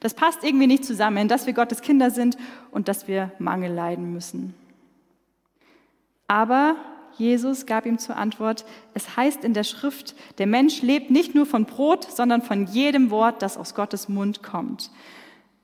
Das 0.00 0.14
passt 0.14 0.44
irgendwie 0.44 0.66
nicht 0.66 0.84
zusammen, 0.84 1.28
dass 1.28 1.46
wir 1.46 1.52
Gottes 1.52 1.80
Kinder 1.80 2.10
sind 2.10 2.36
und 2.70 2.88
dass 2.88 3.08
wir 3.08 3.32
Mangel 3.38 3.72
leiden 3.72 4.12
müssen. 4.12 4.54
Aber 6.28 6.76
Jesus 7.18 7.66
gab 7.66 7.84
ihm 7.86 7.98
zur 7.98 8.16
Antwort, 8.16 8.64
es 8.94 9.16
heißt 9.16 9.44
in 9.44 9.54
der 9.54 9.64
Schrift, 9.64 10.14
der 10.38 10.46
Mensch 10.46 10.82
lebt 10.82 11.10
nicht 11.10 11.34
nur 11.34 11.46
von 11.46 11.66
Brot, 11.66 12.10
sondern 12.10 12.42
von 12.42 12.66
jedem 12.66 13.10
Wort, 13.10 13.42
das 13.42 13.58
aus 13.58 13.74
Gottes 13.74 14.08
Mund 14.08 14.42
kommt. 14.42 14.90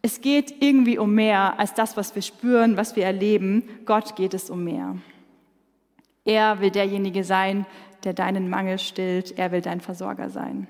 Es 0.02 0.20
geht 0.20 0.62
irgendwie 0.62 0.98
um 0.98 1.14
mehr 1.14 1.58
als 1.58 1.74
das, 1.74 1.96
was 1.96 2.14
wir 2.14 2.22
spüren, 2.22 2.76
was 2.76 2.96
wir 2.96 3.04
erleben. 3.04 3.64
Gott 3.84 4.14
geht 4.14 4.34
es 4.34 4.50
um 4.50 4.62
mehr. 4.64 4.96
Er 6.24 6.60
will 6.60 6.70
derjenige 6.70 7.24
sein, 7.24 7.66
der 8.04 8.12
deinen 8.12 8.48
Mangel 8.48 8.78
stillt. 8.78 9.36
Er 9.38 9.50
will 9.50 9.60
dein 9.60 9.80
Versorger 9.80 10.30
sein. 10.30 10.68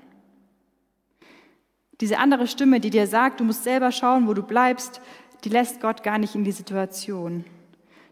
Diese 2.01 2.17
andere 2.17 2.47
Stimme, 2.47 2.79
die 2.79 2.89
dir 2.89 3.07
sagt, 3.07 3.39
du 3.39 3.43
musst 3.43 3.63
selber 3.63 3.91
schauen, 3.91 4.27
wo 4.27 4.33
du 4.33 4.43
bleibst, 4.43 5.01
die 5.43 5.49
lässt 5.49 5.81
Gott 5.81 6.03
gar 6.03 6.17
nicht 6.17 6.35
in 6.35 6.43
die 6.43 6.51
Situation. 6.51 7.45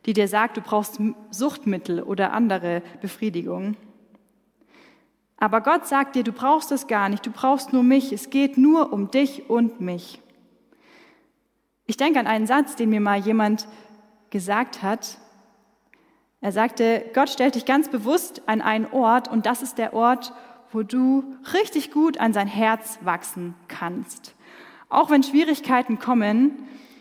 Die 0.05 0.13
dir 0.13 0.27
sagt, 0.27 0.57
du 0.57 0.61
brauchst 0.61 0.99
Suchtmittel 1.31 2.01
oder 2.01 2.33
andere 2.33 2.81
Befriedigung. 3.01 3.75
Aber 5.37 5.61
Gott 5.61 5.85
sagt 5.87 6.15
dir, 6.15 6.23
du 6.23 6.31
brauchst 6.31 6.71
es 6.71 6.87
gar 6.87 7.09
nicht, 7.09 7.25
du 7.25 7.31
brauchst 7.31 7.71
nur 7.71 7.83
mich. 7.83 8.11
Es 8.11 8.29
geht 8.29 8.57
nur 8.57 8.91
um 8.91 9.11
dich 9.11 9.49
und 9.49 9.79
mich. 9.79 10.19
Ich 11.85 11.95
denke 11.95 12.19
an 12.19 12.27
einen 12.27 12.47
Satz, 12.47 12.75
den 12.75 12.89
mir 12.89 12.99
mal 12.99 13.19
jemand 13.19 13.67
gesagt 14.29 14.81
hat. 14.81 15.17
Er 16.41 16.51
sagte, 16.51 17.05
Gott 17.13 17.29
stellt 17.29 17.55
dich 17.55 17.65
ganz 17.65 17.89
bewusst 17.89 18.41
an 18.47 18.61
einen 18.61 18.87
Ort 18.91 19.27
und 19.27 19.45
das 19.45 19.61
ist 19.61 19.77
der 19.77 19.93
Ort, 19.93 20.33
wo 20.77 20.83
du 20.83 21.23
richtig 21.53 21.89
gut 21.89 22.19
an 22.19 22.33
sein 22.33 22.45
Herz 22.45 22.99
wachsen 23.01 23.55
kannst. 23.67 24.35
Auch 24.89 25.09
wenn 25.09 25.23
Schwierigkeiten 25.23 25.97
kommen, 25.97 26.51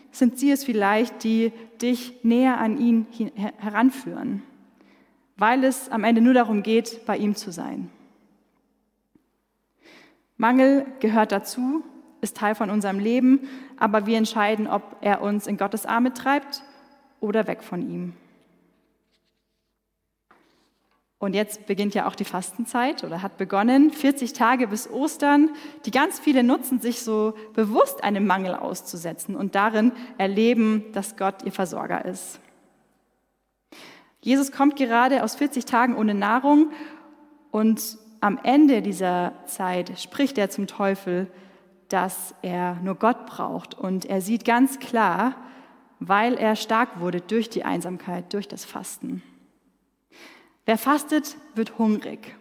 sind 0.09 0.39
sie 0.39 0.49
es 0.49 0.63
vielleicht, 0.63 1.23
die 1.23 1.53
dich 1.79 2.23
näher 2.23 2.57
an 2.57 2.79
ihn 2.79 3.05
heranführen, 3.59 4.41
weil 5.35 5.63
es 5.63 5.89
am 5.89 6.03
Ende 6.03 6.21
nur 6.21 6.33
darum 6.33 6.63
geht, 6.63 7.05
bei 7.05 7.17
ihm 7.17 7.35
zu 7.35 7.51
sein. 7.51 7.91
Mangel 10.37 10.87
gehört 10.99 11.31
dazu, 11.31 11.83
ist 12.19 12.35
Teil 12.35 12.55
von 12.55 12.71
unserem 12.71 12.97
Leben, 12.97 13.41
aber 13.77 14.07
wir 14.07 14.17
entscheiden, 14.17 14.65
ob 14.65 14.97
er 15.01 15.21
uns 15.21 15.45
in 15.45 15.57
Gottes 15.57 15.85
Arme 15.85 16.13
treibt 16.13 16.63
oder 17.19 17.45
weg 17.45 17.61
von 17.61 17.87
ihm. 17.87 18.13
Und 21.19 21.33
jetzt 21.33 21.65
beginnt 21.65 21.95
ja 21.95 22.07
auch 22.07 22.13
die 22.13 22.25
Fastenzeit 22.25 23.03
oder 23.03 23.23
hat 23.23 23.37
begonnen, 23.37 23.89
40 23.89 24.33
Tage 24.33 24.67
bis 24.67 24.87
Ostern, 24.87 25.49
die 25.85 25.91
ganz 25.91 26.19
viele 26.19 26.43
nutzen, 26.43 26.79
sich 26.79 27.01
so 27.01 27.33
bewusst 27.53 28.03
einem 28.03 28.27
Mangel 28.27 28.53
auszusetzen 28.53 29.35
und 29.35 29.55
darin 29.55 29.93
erleben, 30.19 30.85
dass 30.93 31.17
Gott 31.17 31.41
ihr 31.43 31.51
Versorger 31.51 32.05
ist. 32.05 32.39
Jesus 34.21 34.51
kommt 34.51 34.75
gerade 34.75 35.23
aus 35.23 35.35
40 35.35 35.65
Tagen 35.65 35.95
ohne 35.95 36.13
Nahrung 36.13 36.71
und 37.49 37.97
am 38.21 38.39
Ende 38.43 38.83
dieser 38.83 39.33
Zeit 39.45 39.99
spricht 39.99 40.37
er 40.37 40.49
zum 40.49 40.67
Teufel, 40.67 41.27
dass 41.89 42.35
er 42.43 42.75
nur 42.83 42.95
Gott 42.95 43.25
braucht 43.25 43.73
und 43.73 44.05
er 44.05 44.21
sieht 44.21 44.45
ganz 44.45 44.77
klar, 44.79 45.35
weil 45.99 46.35
er 46.35 46.55
stark 46.55 46.99
wurde 46.99 47.21
durch 47.21 47.49
die 47.49 47.63
Einsamkeit, 47.63 48.33
durch 48.33 48.47
das 48.47 48.65
Fasten. 48.65 49.23
Wer 50.67 50.77
fastet, 50.77 51.37
wird 51.55 51.77
hungrig. 51.77 52.35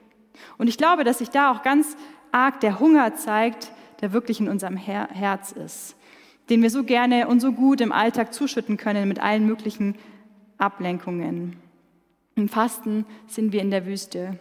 Und 0.59 0.67
ich 0.67 0.77
glaube, 0.77 1.05
dass 1.05 1.19
sich 1.19 1.31
da 1.31 1.53
auch 1.53 1.63
ganz 1.63 1.97
arg 2.33 2.59
der 2.59 2.81
Hunger 2.81 3.15
zeigt, 3.15 3.71
der 4.01 4.13
wirklich 4.13 4.41
in 4.41 4.49
unserem 4.49 4.77
Her 4.77 5.09
Herz 5.13 5.53
ist, 5.53 5.95
den 6.51 6.61
wir 6.61 6.71
so 6.71 6.83
gerne 6.83 7.29
und 7.29 7.39
so 7.39 7.53
gut 7.53 7.81
im 7.81 7.93
Alltag 7.93 8.35
zuschütten 8.35 8.79
können 8.79 9.09
mit 9.09 9.21
allen 9.21 9.47
möglichen 9.47 9.95
Ablenkungen. 10.59 11.55
Im 12.35 12.49
Fasten 12.49 13.07
sind 13.29 13.53
wir 13.53 13.63
in 13.63 13.71
der 13.71 13.87
Wüste. 13.87 14.37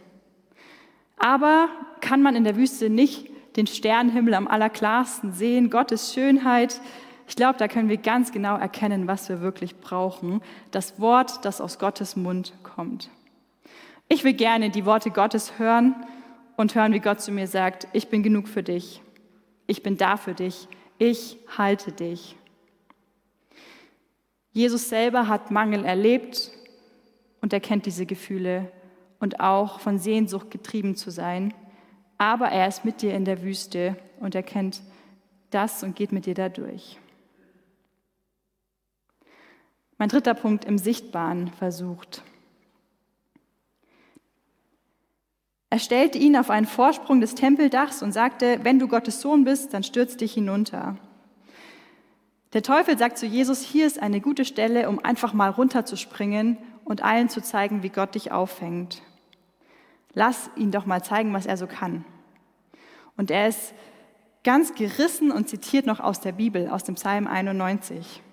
Aber 1.19 1.69
kann 2.01 2.23
man 2.23 2.35
in 2.35 2.43
der 2.43 2.57
Wüste 2.57 2.89
nicht 2.89 3.29
den 3.55 3.67
Sternenhimmel 3.67 4.33
am 4.33 4.47
allerklarsten 4.47 5.31
sehen, 5.31 5.69
Gottes 5.69 6.11
Schönheit? 6.11 6.81
Ich 7.27 7.35
glaube, 7.35 7.59
da 7.59 7.67
können 7.67 7.89
wir 7.89 7.97
ganz 7.97 8.31
genau 8.31 8.57
erkennen, 8.57 9.05
was 9.05 9.29
wir 9.29 9.41
wirklich 9.41 9.79
brauchen. 9.79 10.41
Das 10.71 10.99
Wort, 10.99 11.45
das 11.45 11.61
aus 11.61 11.77
Gottes 11.77 12.15
Mund 12.15 12.53
kommt. 12.63 13.11
Ich 14.07 14.23
will 14.23 14.33
gerne 14.33 14.69
die 14.69 14.85
Worte 14.85 15.11
Gottes 15.11 15.57
hören 15.57 15.95
und 16.57 16.75
hören, 16.75 16.93
wie 16.93 16.99
Gott 16.99 17.21
zu 17.21 17.31
mir 17.31 17.47
sagt, 17.47 17.87
ich 17.93 18.09
bin 18.09 18.23
genug 18.23 18.47
für 18.47 18.63
dich. 18.63 19.01
Ich 19.67 19.83
bin 19.83 19.97
da 19.97 20.17
für 20.17 20.33
dich. 20.33 20.67
Ich 20.97 21.37
halte 21.57 21.91
dich. 21.91 22.35
Jesus 24.51 24.87
selber 24.89 25.27
hat 25.27 25.51
Mangel 25.51 25.83
erlebt 25.83 26.51
und 27.41 27.51
er 27.51 27.59
kennt 27.59 27.85
diese 27.85 28.05
Gefühle 28.05 28.71
und 29.19 29.39
auch 29.39 29.79
von 29.79 29.99
Sehnsucht 29.99 30.51
getrieben 30.51 30.95
zu 30.95 31.11
sein. 31.11 31.53
Aber 32.17 32.47
er 32.47 32.67
ist 32.67 32.85
mit 32.85 33.01
dir 33.01 33.13
in 33.13 33.25
der 33.25 33.41
Wüste 33.41 33.97
und 34.19 34.35
er 34.35 34.43
kennt 34.43 34.81
das 35.49 35.83
und 35.83 35.95
geht 35.95 36.11
mit 36.11 36.25
dir 36.25 36.35
da 36.35 36.47
durch. 36.47 36.97
Mein 39.97 40.09
dritter 40.09 40.33
Punkt 40.33 40.65
im 40.65 40.77
Sichtbaren 40.77 41.49
versucht. 41.49 42.23
Er 45.75 45.79
stellte 45.79 46.17
ihn 46.17 46.37
auf 46.37 46.49
einen 46.49 46.67
Vorsprung 46.67 47.19
des 47.19 47.35
Tempeldachs 47.35 48.01
und 48.01 48.13
sagte, 48.13 48.61
wenn 48.63 48.79
du 48.79 48.87
Gottes 48.87 49.19
Sohn 49.19 49.43
bist, 49.43 49.73
dann 49.73 49.83
stürz 49.83 50.15
dich 50.15 50.33
hinunter. 50.33 50.95
Der 52.53 52.63
Teufel 52.63 52.97
sagt 52.97 53.17
zu 53.17 53.25
Jesus, 53.25 53.59
hier 53.59 53.85
ist 53.85 54.01
eine 54.01 54.21
gute 54.21 54.45
Stelle, 54.45 54.87
um 54.87 54.99
einfach 54.99 55.33
mal 55.33 55.49
runterzuspringen 55.49 56.57
und 56.85 57.03
allen 57.03 57.27
zu 57.27 57.41
zeigen, 57.41 57.83
wie 57.83 57.89
Gott 57.89 58.15
dich 58.15 58.31
auffängt. 58.31 59.01
Lass 60.13 60.49
ihn 60.55 60.71
doch 60.71 60.85
mal 60.85 61.03
zeigen, 61.03 61.33
was 61.33 61.45
er 61.45 61.57
so 61.57 61.67
kann. 61.67 62.05
Und 63.17 63.29
er 63.29 63.49
ist 63.49 63.73
ganz 64.45 64.75
gerissen 64.75 65.29
und 65.29 65.49
zitiert 65.49 65.87
noch 65.87 65.99
aus 65.99 66.21
der 66.21 66.31
Bibel, 66.31 66.69
aus 66.69 66.85
dem 66.85 66.95
Psalm 66.95 67.27
91. 67.27 68.23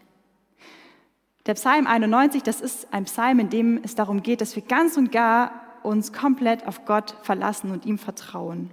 Der 1.46 1.54
Psalm 1.54 1.88
91, 1.88 2.44
das 2.44 2.60
ist 2.60 2.94
ein 2.94 3.06
Psalm, 3.06 3.40
in 3.40 3.50
dem 3.50 3.80
es 3.82 3.96
darum 3.96 4.22
geht, 4.22 4.40
dass 4.40 4.54
wir 4.54 4.62
ganz 4.62 4.96
und 4.96 5.10
gar 5.10 5.71
uns 5.84 6.12
komplett 6.12 6.66
auf 6.66 6.84
Gott 6.84 7.16
verlassen 7.22 7.70
und 7.70 7.86
ihm 7.86 7.98
vertrauen. 7.98 8.70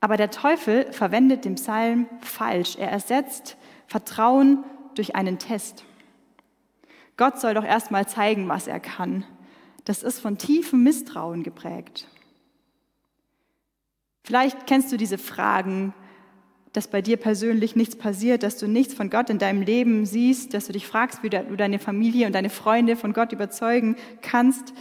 Aber 0.00 0.16
der 0.16 0.30
Teufel 0.30 0.92
verwendet 0.92 1.44
den 1.44 1.54
Psalm 1.54 2.06
falsch. 2.20 2.76
Er 2.76 2.90
ersetzt 2.90 3.56
Vertrauen 3.86 4.64
durch 4.94 5.14
einen 5.16 5.38
Test. 5.38 5.84
Gott 7.16 7.40
soll 7.40 7.54
doch 7.54 7.64
erst 7.64 7.90
mal 7.90 8.06
zeigen, 8.06 8.48
was 8.48 8.66
er 8.66 8.80
kann. 8.80 9.24
Das 9.84 10.02
ist 10.02 10.20
von 10.20 10.38
tiefem 10.38 10.82
Misstrauen 10.82 11.42
geprägt. 11.42 12.08
Vielleicht 14.24 14.66
kennst 14.66 14.90
du 14.90 14.96
diese 14.96 15.18
Fragen, 15.18 15.94
dass 16.74 16.88
bei 16.88 17.02
dir 17.02 17.16
persönlich 17.16 17.76
nichts 17.76 17.94
passiert, 17.94 18.42
dass 18.42 18.58
du 18.58 18.66
nichts 18.66 18.94
von 18.94 19.08
Gott 19.08 19.30
in 19.30 19.38
deinem 19.38 19.62
Leben 19.62 20.06
siehst, 20.06 20.54
dass 20.54 20.66
du 20.66 20.72
dich 20.72 20.86
fragst, 20.86 21.22
wie 21.22 21.30
du 21.30 21.56
deine 21.56 21.78
Familie 21.78 22.26
und 22.26 22.34
deine 22.34 22.50
Freunde 22.50 22.96
von 22.96 23.12
Gott 23.12 23.32
überzeugen 23.32 23.96
kannst 24.22 24.74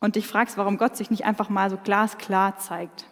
und 0.00 0.16
dich 0.16 0.26
fragst, 0.26 0.56
warum 0.56 0.78
Gott 0.78 0.96
sich 0.96 1.10
nicht 1.10 1.24
einfach 1.24 1.48
mal 1.48 1.70
so 1.70 1.76
glasklar 1.76 2.58
zeigt. 2.58 3.04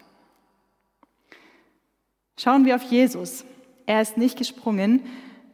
Schauen 2.39 2.65
wir 2.65 2.77
auf 2.77 2.83
Jesus. 2.83 3.45
Er 3.87 4.03
ist 4.03 4.17
nicht 4.17 4.37
gesprungen, 4.37 5.03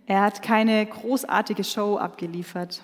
er 0.07 0.23
hat 0.23 0.43
keine 0.43 0.85
großartige 0.85 1.65
Show 1.65 1.97
abgeliefert. 1.97 2.83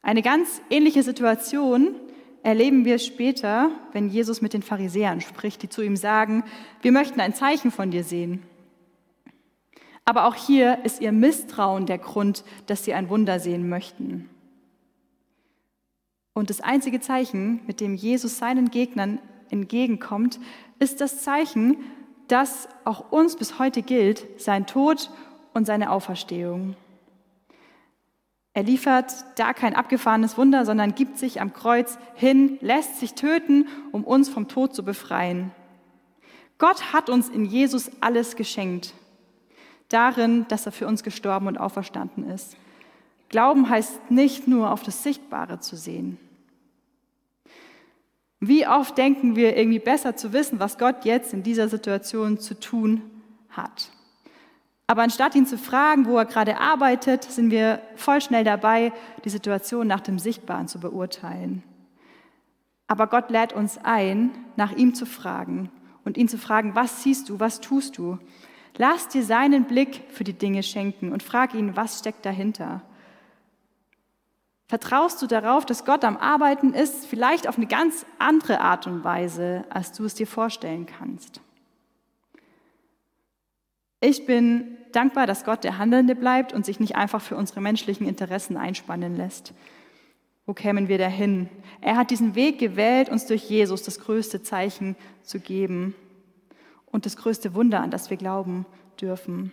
Eine 0.00 0.22
ganz 0.22 0.62
ähnliche 0.70 1.02
Situation 1.02 1.96
erleben 2.42 2.84
wir 2.84 2.98
später, 2.98 3.70
wenn 3.92 4.08
Jesus 4.08 4.40
mit 4.40 4.52
den 4.52 4.62
Pharisäern 4.62 5.20
spricht, 5.20 5.62
die 5.62 5.68
zu 5.68 5.82
ihm 5.82 5.96
sagen, 5.96 6.44
wir 6.80 6.92
möchten 6.92 7.20
ein 7.20 7.34
Zeichen 7.34 7.72
von 7.72 7.90
dir 7.90 8.04
sehen. 8.04 8.42
Aber 10.04 10.26
auch 10.26 10.36
hier 10.36 10.78
ist 10.84 11.00
ihr 11.00 11.10
Misstrauen 11.10 11.86
der 11.86 11.98
Grund, 11.98 12.44
dass 12.66 12.84
sie 12.84 12.94
ein 12.94 13.08
Wunder 13.08 13.40
sehen 13.40 13.68
möchten. 13.68 14.30
Und 16.36 16.50
das 16.50 16.60
einzige 16.60 17.00
Zeichen, 17.00 17.62
mit 17.66 17.80
dem 17.80 17.94
Jesus 17.94 18.36
seinen 18.36 18.70
Gegnern 18.70 19.20
entgegenkommt, 19.48 20.38
ist 20.78 21.00
das 21.00 21.22
Zeichen, 21.22 21.78
das 22.28 22.68
auch 22.84 23.10
uns 23.10 23.36
bis 23.36 23.58
heute 23.58 23.80
gilt, 23.80 24.26
sein 24.38 24.66
Tod 24.66 25.10
und 25.54 25.64
seine 25.64 25.90
Auferstehung. 25.90 26.76
Er 28.52 28.64
liefert 28.64 29.14
da 29.36 29.54
kein 29.54 29.74
abgefahrenes 29.74 30.36
Wunder, 30.36 30.66
sondern 30.66 30.94
gibt 30.94 31.16
sich 31.16 31.40
am 31.40 31.54
Kreuz 31.54 31.98
hin, 32.14 32.58
lässt 32.60 33.00
sich 33.00 33.14
töten, 33.14 33.66
um 33.90 34.04
uns 34.04 34.28
vom 34.28 34.46
Tod 34.46 34.74
zu 34.74 34.84
befreien. 34.84 35.52
Gott 36.58 36.92
hat 36.92 37.08
uns 37.08 37.30
in 37.30 37.46
Jesus 37.46 37.90
alles 38.02 38.36
geschenkt. 38.36 38.92
Darin, 39.88 40.44
dass 40.48 40.66
er 40.66 40.72
für 40.72 40.86
uns 40.86 41.02
gestorben 41.02 41.46
und 41.46 41.56
auferstanden 41.56 42.28
ist. 42.28 42.58
Glauben 43.30 43.70
heißt 43.70 44.10
nicht 44.10 44.46
nur 44.46 44.70
auf 44.70 44.82
das 44.82 45.02
Sichtbare 45.02 45.60
zu 45.60 45.76
sehen. 45.76 46.18
Wie 48.46 48.66
oft 48.66 48.96
denken 48.96 49.34
wir 49.34 49.56
irgendwie 49.56 49.78
besser 49.78 50.16
zu 50.16 50.32
wissen, 50.32 50.60
was 50.60 50.78
Gott 50.78 51.04
jetzt 51.04 51.32
in 51.32 51.42
dieser 51.42 51.68
Situation 51.68 52.38
zu 52.38 52.58
tun 52.58 53.02
hat. 53.50 53.90
Aber 54.86 55.02
anstatt 55.02 55.34
ihn 55.34 55.46
zu 55.46 55.58
fragen, 55.58 56.06
wo 56.06 56.16
er 56.16 56.26
gerade 56.26 56.58
arbeitet, 56.58 57.24
sind 57.24 57.50
wir 57.50 57.80
voll 57.96 58.20
schnell 58.20 58.44
dabei, 58.44 58.92
die 59.24 59.30
Situation 59.30 59.86
nach 59.86 60.00
dem 60.00 60.18
Sichtbaren 60.18 60.68
zu 60.68 60.78
beurteilen. 60.78 61.64
Aber 62.86 63.08
Gott 63.08 63.30
lädt 63.30 63.52
uns 63.52 63.78
ein, 63.82 64.30
nach 64.54 64.72
ihm 64.72 64.94
zu 64.94 65.06
fragen 65.06 65.70
und 66.04 66.16
ihn 66.16 66.28
zu 66.28 66.38
fragen, 66.38 66.76
was 66.76 67.02
siehst 67.02 67.28
du, 67.28 67.40
was 67.40 67.60
tust 67.60 67.98
du? 67.98 68.18
Lass 68.76 69.08
dir 69.08 69.24
seinen 69.24 69.64
Blick 69.64 70.02
für 70.10 70.22
die 70.22 70.34
Dinge 70.34 70.62
schenken 70.62 71.10
und 71.10 71.22
frag 71.22 71.54
ihn, 71.54 71.74
was 71.74 71.98
steckt 71.98 72.24
dahinter? 72.24 72.82
Vertraust 74.68 75.22
du 75.22 75.26
darauf, 75.26 75.64
dass 75.64 75.84
Gott 75.84 76.04
am 76.04 76.16
Arbeiten 76.16 76.74
ist, 76.74 77.06
vielleicht 77.06 77.48
auf 77.48 77.56
eine 77.56 77.66
ganz 77.66 78.04
andere 78.18 78.60
Art 78.60 78.86
und 78.86 79.04
Weise, 79.04 79.64
als 79.70 79.92
du 79.92 80.04
es 80.04 80.14
dir 80.14 80.26
vorstellen 80.26 80.86
kannst? 80.86 81.40
Ich 84.00 84.26
bin 84.26 84.76
dankbar, 84.92 85.26
dass 85.26 85.44
Gott 85.44 85.62
der 85.62 85.78
Handelnde 85.78 86.14
bleibt 86.14 86.52
und 86.52 86.66
sich 86.66 86.80
nicht 86.80 86.96
einfach 86.96 87.22
für 87.22 87.36
unsere 87.36 87.60
menschlichen 87.60 88.08
Interessen 88.08 88.56
einspannen 88.56 89.16
lässt. 89.16 89.54
Wo 90.46 90.52
kämen 90.52 90.88
wir 90.88 90.98
dahin? 90.98 91.48
Er 91.80 91.96
hat 91.96 92.10
diesen 92.10 92.34
Weg 92.34 92.58
gewählt, 92.58 93.08
uns 93.08 93.26
durch 93.26 93.48
Jesus 93.48 93.82
das 93.82 94.00
größte 94.00 94.42
Zeichen 94.42 94.96
zu 95.22 95.40
geben 95.40 95.94
und 96.86 97.06
das 97.06 97.16
größte 97.16 97.54
Wunder, 97.54 97.80
an 97.80 97.90
das 97.90 98.10
wir 98.10 98.16
glauben 98.16 98.66
dürfen. 99.00 99.52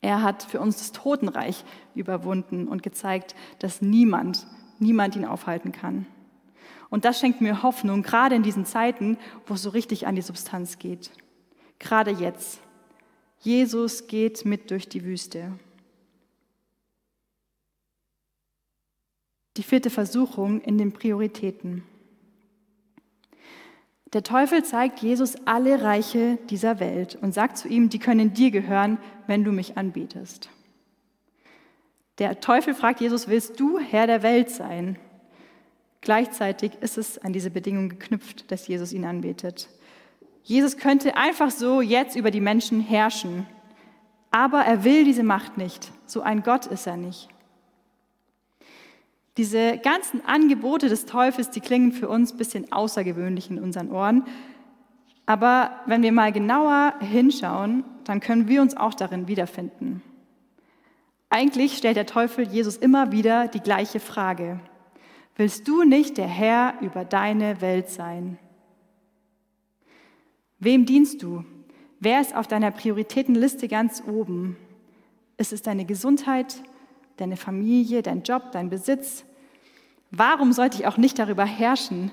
Er 0.00 0.22
hat 0.22 0.42
für 0.42 0.60
uns 0.60 0.76
das 0.78 0.92
Totenreich 0.92 1.64
überwunden 1.94 2.68
und 2.68 2.82
gezeigt, 2.82 3.34
dass 3.58 3.82
niemand, 3.82 4.46
niemand 4.78 5.16
ihn 5.16 5.24
aufhalten 5.24 5.72
kann. 5.72 6.06
Und 6.88 7.04
das 7.04 7.18
schenkt 7.18 7.40
mir 7.40 7.62
Hoffnung, 7.62 8.02
gerade 8.02 8.36
in 8.36 8.42
diesen 8.42 8.64
Zeiten, 8.64 9.18
wo 9.46 9.54
es 9.54 9.62
so 9.62 9.70
richtig 9.70 10.06
an 10.06 10.14
die 10.14 10.22
Substanz 10.22 10.78
geht. 10.78 11.10
Gerade 11.78 12.10
jetzt. 12.10 12.60
Jesus 13.40 14.06
geht 14.06 14.44
mit 14.44 14.70
durch 14.70 14.88
die 14.88 15.04
Wüste. 15.04 15.52
Die 19.56 19.62
vierte 19.62 19.90
Versuchung 19.90 20.60
in 20.60 20.78
den 20.78 20.92
Prioritäten. 20.92 21.82
Der 24.12 24.22
Teufel 24.22 24.64
zeigt 24.64 25.00
Jesus 25.00 25.36
alle 25.46 25.82
Reiche 25.82 26.38
dieser 26.48 26.78
Welt 26.78 27.18
und 27.20 27.34
sagt 27.34 27.58
zu 27.58 27.68
ihm, 27.68 27.88
die 27.88 27.98
können 27.98 28.34
dir 28.34 28.50
gehören, 28.50 28.98
wenn 29.26 29.42
du 29.42 29.50
mich 29.52 29.76
anbetest. 29.76 30.48
Der 32.18 32.40
Teufel 32.40 32.74
fragt 32.74 33.00
Jesus, 33.00 33.28
willst 33.28 33.60
du 33.60 33.78
Herr 33.78 34.06
der 34.06 34.22
Welt 34.22 34.50
sein? 34.50 34.98
Gleichzeitig 36.00 36.72
ist 36.80 36.98
es 36.98 37.18
an 37.18 37.32
diese 37.32 37.50
Bedingung 37.50 37.88
geknüpft, 37.88 38.50
dass 38.50 38.68
Jesus 38.68 38.92
ihn 38.92 39.04
anbetet. 39.04 39.68
Jesus 40.44 40.76
könnte 40.76 41.16
einfach 41.16 41.50
so 41.50 41.80
jetzt 41.80 42.14
über 42.14 42.30
die 42.30 42.40
Menschen 42.40 42.80
herrschen, 42.80 43.46
aber 44.30 44.60
er 44.60 44.84
will 44.84 45.04
diese 45.04 45.24
Macht 45.24 45.58
nicht. 45.58 45.90
So 46.06 46.22
ein 46.22 46.42
Gott 46.44 46.66
ist 46.66 46.86
er 46.86 46.96
nicht. 46.96 47.28
Diese 49.36 49.78
ganzen 49.78 50.24
Angebote 50.24 50.88
des 50.88 51.04
Teufels, 51.04 51.50
die 51.50 51.60
klingen 51.60 51.92
für 51.92 52.08
uns 52.08 52.32
ein 52.32 52.38
bisschen 52.38 52.72
außergewöhnlich 52.72 53.50
in 53.50 53.58
unseren 53.58 53.90
Ohren. 53.90 54.24
Aber 55.26 55.80
wenn 55.86 56.02
wir 56.02 56.12
mal 56.12 56.32
genauer 56.32 56.94
hinschauen, 57.00 57.84
dann 58.04 58.20
können 58.20 58.48
wir 58.48 58.62
uns 58.62 58.76
auch 58.76 58.94
darin 58.94 59.28
wiederfinden. 59.28 60.02
Eigentlich 61.28 61.76
stellt 61.76 61.96
der 61.96 62.06
Teufel 62.06 62.46
Jesus 62.48 62.76
immer 62.76 63.12
wieder 63.12 63.48
die 63.48 63.60
gleiche 63.60 64.00
Frage. 64.00 64.60
Willst 65.34 65.68
du 65.68 65.82
nicht 65.82 66.16
der 66.16 66.28
Herr 66.28 66.74
über 66.80 67.04
deine 67.04 67.60
Welt 67.60 67.90
sein? 67.90 68.38
Wem 70.58 70.86
dienst 70.86 71.22
du? 71.22 71.44
Wer 72.00 72.20
ist 72.20 72.34
auf 72.34 72.46
deiner 72.46 72.70
Prioritätenliste 72.70 73.68
ganz 73.68 74.02
oben? 74.06 74.56
Ist 75.36 75.52
es 75.52 75.60
deine 75.60 75.84
Gesundheit, 75.84 76.62
deine 77.16 77.36
Familie, 77.36 78.02
dein 78.02 78.22
Job, 78.22 78.52
dein 78.52 78.70
Besitz? 78.70 79.24
Warum 80.10 80.52
sollte 80.52 80.78
ich 80.78 80.86
auch 80.86 80.96
nicht 80.96 81.18
darüber 81.18 81.44
herrschen? 81.44 82.10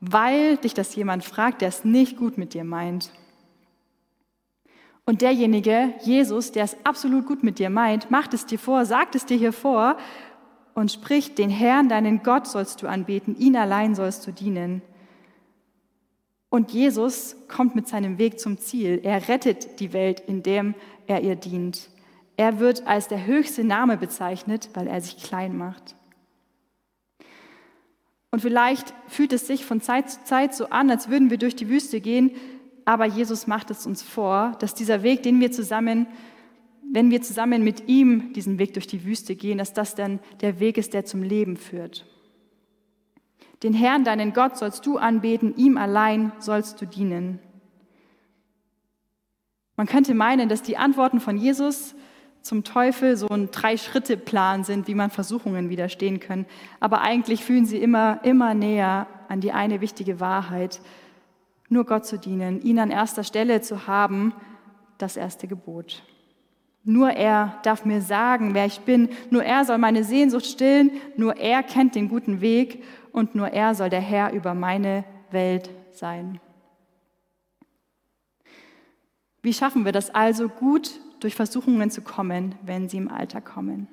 Weil 0.00 0.56
dich 0.56 0.74
das 0.74 0.94
jemand 0.94 1.24
fragt, 1.24 1.60
der 1.60 1.68
es 1.68 1.84
nicht 1.84 2.16
gut 2.16 2.38
mit 2.38 2.54
dir 2.54 2.64
meint. 2.64 3.12
Und 5.06 5.22
derjenige, 5.22 5.94
Jesus, 6.02 6.52
der 6.52 6.64
es 6.64 6.76
absolut 6.84 7.26
gut 7.26 7.42
mit 7.42 7.58
dir 7.58 7.70
meint, 7.70 8.10
macht 8.10 8.32
es 8.34 8.46
dir 8.46 8.58
vor, 8.58 8.84
sagt 8.84 9.14
es 9.14 9.26
dir 9.26 9.36
hier 9.36 9.52
vor 9.52 9.96
und 10.74 10.92
spricht, 10.92 11.38
den 11.38 11.50
Herrn, 11.50 11.88
deinen 11.88 12.22
Gott 12.22 12.46
sollst 12.46 12.82
du 12.82 12.86
anbeten, 12.86 13.36
ihn 13.36 13.56
allein 13.56 13.94
sollst 13.94 14.26
du 14.26 14.32
dienen. 14.32 14.82
Und 16.48 16.72
Jesus 16.72 17.36
kommt 17.48 17.74
mit 17.74 17.88
seinem 17.88 18.18
Weg 18.18 18.40
zum 18.40 18.58
Ziel. 18.58 19.00
Er 19.02 19.28
rettet 19.28 19.80
die 19.80 19.92
Welt, 19.92 20.20
indem 20.26 20.74
er 21.06 21.22
ihr 21.22 21.36
dient. 21.36 21.90
Er 22.40 22.58
wird 22.58 22.86
als 22.86 23.06
der 23.06 23.26
höchste 23.26 23.64
Name 23.64 23.98
bezeichnet, 23.98 24.70
weil 24.72 24.86
er 24.86 25.02
sich 25.02 25.18
klein 25.18 25.58
macht. 25.58 25.94
Und 28.30 28.40
vielleicht 28.40 28.94
fühlt 29.08 29.34
es 29.34 29.46
sich 29.46 29.66
von 29.66 29.82
Zeit 29.82 30.10
zu 30.10 30.24
Zeit 30.24 30.54
so 30.54 30.70
an, 30.70 30.90
als 30.90 31.10
würden 31.10 31.28
wir 31.28 31.36
durch 31.36 31.54
die 31.54 31.68
Wüste 31.68 32.00
gehen, 32.00 32.30
aber 32.86 33.04
Jesus 33.04 33.46
macht 33.46 33.70
es 33.70 33.84
uns 33.84 34.02
vor, 34.02 34.56
dass 34.58 34.72
dieser 34.72 35.02
Weg, 35.02 35.22
den 35.22 35.38
wir 35.38 35.52
zusammen, 35.52 36.06
wenn 36.90 37.10
wir 37.10 37.20
zusammen 37.20 37.62
mit 37.62 37.90
ihm 37.90 38.32
diesen 38.32 38.58
Weg 38.58 38.72
durch 38.72 38.86
die 38.86 39.04
Wüste 39.04 39.36
gehen, 39.36 39.58
dass 39.58 39.74
das 39.74 39.94
dann 39.94 40.18
der 40.40 40.60
Weg 40.60 40.78
ist, 40.78 40.94
der 40.94 41.04
zum 41.04 41.22
Leben 41.22 41.58
führt. 41.58 42.06
Den 43.62 43.74
Herrn, 43.74 44.02
deinen 44.02 44.32
Gott, 44.32 44.56
sollst 44.56 44.86
du 44.86 44.96
anbeten, 44.96 45.54
ihm 45.58 45.76
allein 45.76 46.32
sollst 46.38 46.80
du 46.80 46.86
dienen. 46.86 47.38
Man 49.76 49.86
könnte 49.86 50.14
meinen, 50.14 50.48
dass 50.48 50.62
die 50.62 50.78
Antworten 50.78 51.20
von 51.20 51.36
Jesus 51.36 51.94
zum 52.42 52.64
Teufel 52.64 53.16
so 53.16 53.28
ein 53.28 53.50
Drei-Schritte-Plan 53.50 54.64
sind, 54.64 54.88
wie 54.88 54.94
man 54.94 55.10
Versuchungen 55.10 55.68
widerstehen 55.68 56.20
kann. 56.20 56.46
Aber 56.80 57.02
eigentlich 57.02 57.44
fühlen 57.44 57.66
sie 57.66 57.78
immer, 57.78 58.20
immer 58.24 58.54
näher 58.54 59.06
an 59.28 59.40
die 59.40 59.52
eine 59.52 59.80
wichtige 59.80 60.20
Wahrheit, 60.20 60.80
nur 61.68 61.84
Gott 61.84 62.06
zu 62.06 62.18
dienen, 62.18 62.60
ihn 62.62 62.78
an 62.78 62.90
erster 62.90 63.24
Stelle 63.24 63.60
zu 63.60 63.86
haben, 63.86 64.34
das 64.98 65.16
erste 65.16 65.46
Gebot. 65.46 66.02
Nur 66.82 67.10
er 67.10 67.58
darf 67.62 67.84
mir 67.84 68.00
sagen, 68.00 68.54
wer 68.54 68.66
ich 68.66 68.80
bin, 68.80 69.10
nur 69.30 69.44
er 69.44 69.64
soll 69.64 69.78
meine 69.78 70.02
Sehnsucht 70.02 70.46
stillen, 70.46 70.90
nur 71.16 71.36
er 71.36 71.62
kennt 71.62 71.94
den 71.94 72.08
guten 72.08 72.40
Weg 72.40 72.82
und 73.12 73.34
nur 73.34 73.48
er 73.48 73.74
soll 73.74 73.90
der 73.90 74.00
Herr 74.00 74.32
über 74.32 74.54
meine 74.54 75.04
Welt 75.30 75.70
sein. 75.92 76.40
Wie 79.42 79.52
schaffen 79.52 79.84
wir 79.84 79.92
das 79.92 80.10
also 80.10 80.48
gut 80.48 81.00
durch 81.20 81.34
Versuchungen 81.34 81.90
zu 81.90 82.02
kommen, 82.02 82.54
wenn 82.62 82.88
sie 82.88 82.96
im 82.96 83.10
Alter 83.10 83.40
kommen. 83.40 83.86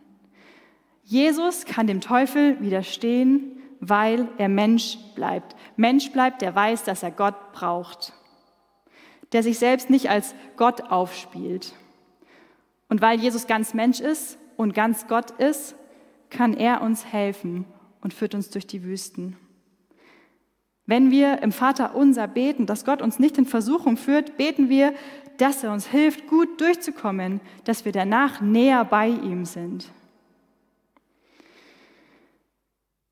Jesus 1.03 1.65
kann 1.65 1.87
dem 1.87 2.01
Teufel 2.01 2.59
widerstehen, 2.59 3.57
weil 3.79 4.27
er 4.37 4.49
Mensch 4.49 4.97
bleibt. 5.15 5.55
Mensch 5.75 6.11
bleibt, 6.11 6.41
der 6.41 6.55
weiß, 6.55 6.83
dass 6.83 7.03
er 7.03 7.11
Gott 7.11 7.53
braucht, 7.53 8.13
der 9.31 9.43
sich 9.43 9.59
selbst 9.59 9.89
nicht 9.89 10.09
als 10.09 10.35
Gott 10.57 10.91
aufspielt. 10.91 11.73
Und 12.89 13.01
weil 13.01 13.19
Jesus 13.19 13.47
ganz 13.47 13.73
Mensch 13.73 13.99
ist 13.99 14.37
und 14.55 14.73
ganz 14.73 15.07
Gott 15.07 15.31
ist, 15.31 15.75
kann 16.29 16.53
er 16.53 16.81
uns 16.81 17.05
helfen 17.05 17.65
und 18.01 18.13
führt 18.13 18.35
uns 18.35 18.49
durch 18.49 18.67
die 18.67 18.83
Wüsten. 18.83 19.37
Wenn 20.85 21.11
wir 21.11 21.41
im 21.41 21.51
Vater 21.51 21.95
unser 21.95 22.27
beten, 22.27 22.65
dass 22.65 22.85
Gott 22.85 23.01
uns 23.01 23.19
nicht 23.19 23.37
in 23.37 23.45
Versuchung 23.45 23.97
führt, 23.97 24.37
beten 24.37 24.69
wir, 24.69 24.93
dass 25.37 25.63
er 25.63 25.71
uns 25.71 25.87
hilft, 25.87 26.27
gut 26.27 26.59
durchzukommen, 26.59 27.41
dass 27.63 27.85
wir 27.85 27.91
danach 27.91 28.41
näher 28.41 28.83
bei 28.85 29.07
ihm 29.07 29.45
sind. 29.45 29.91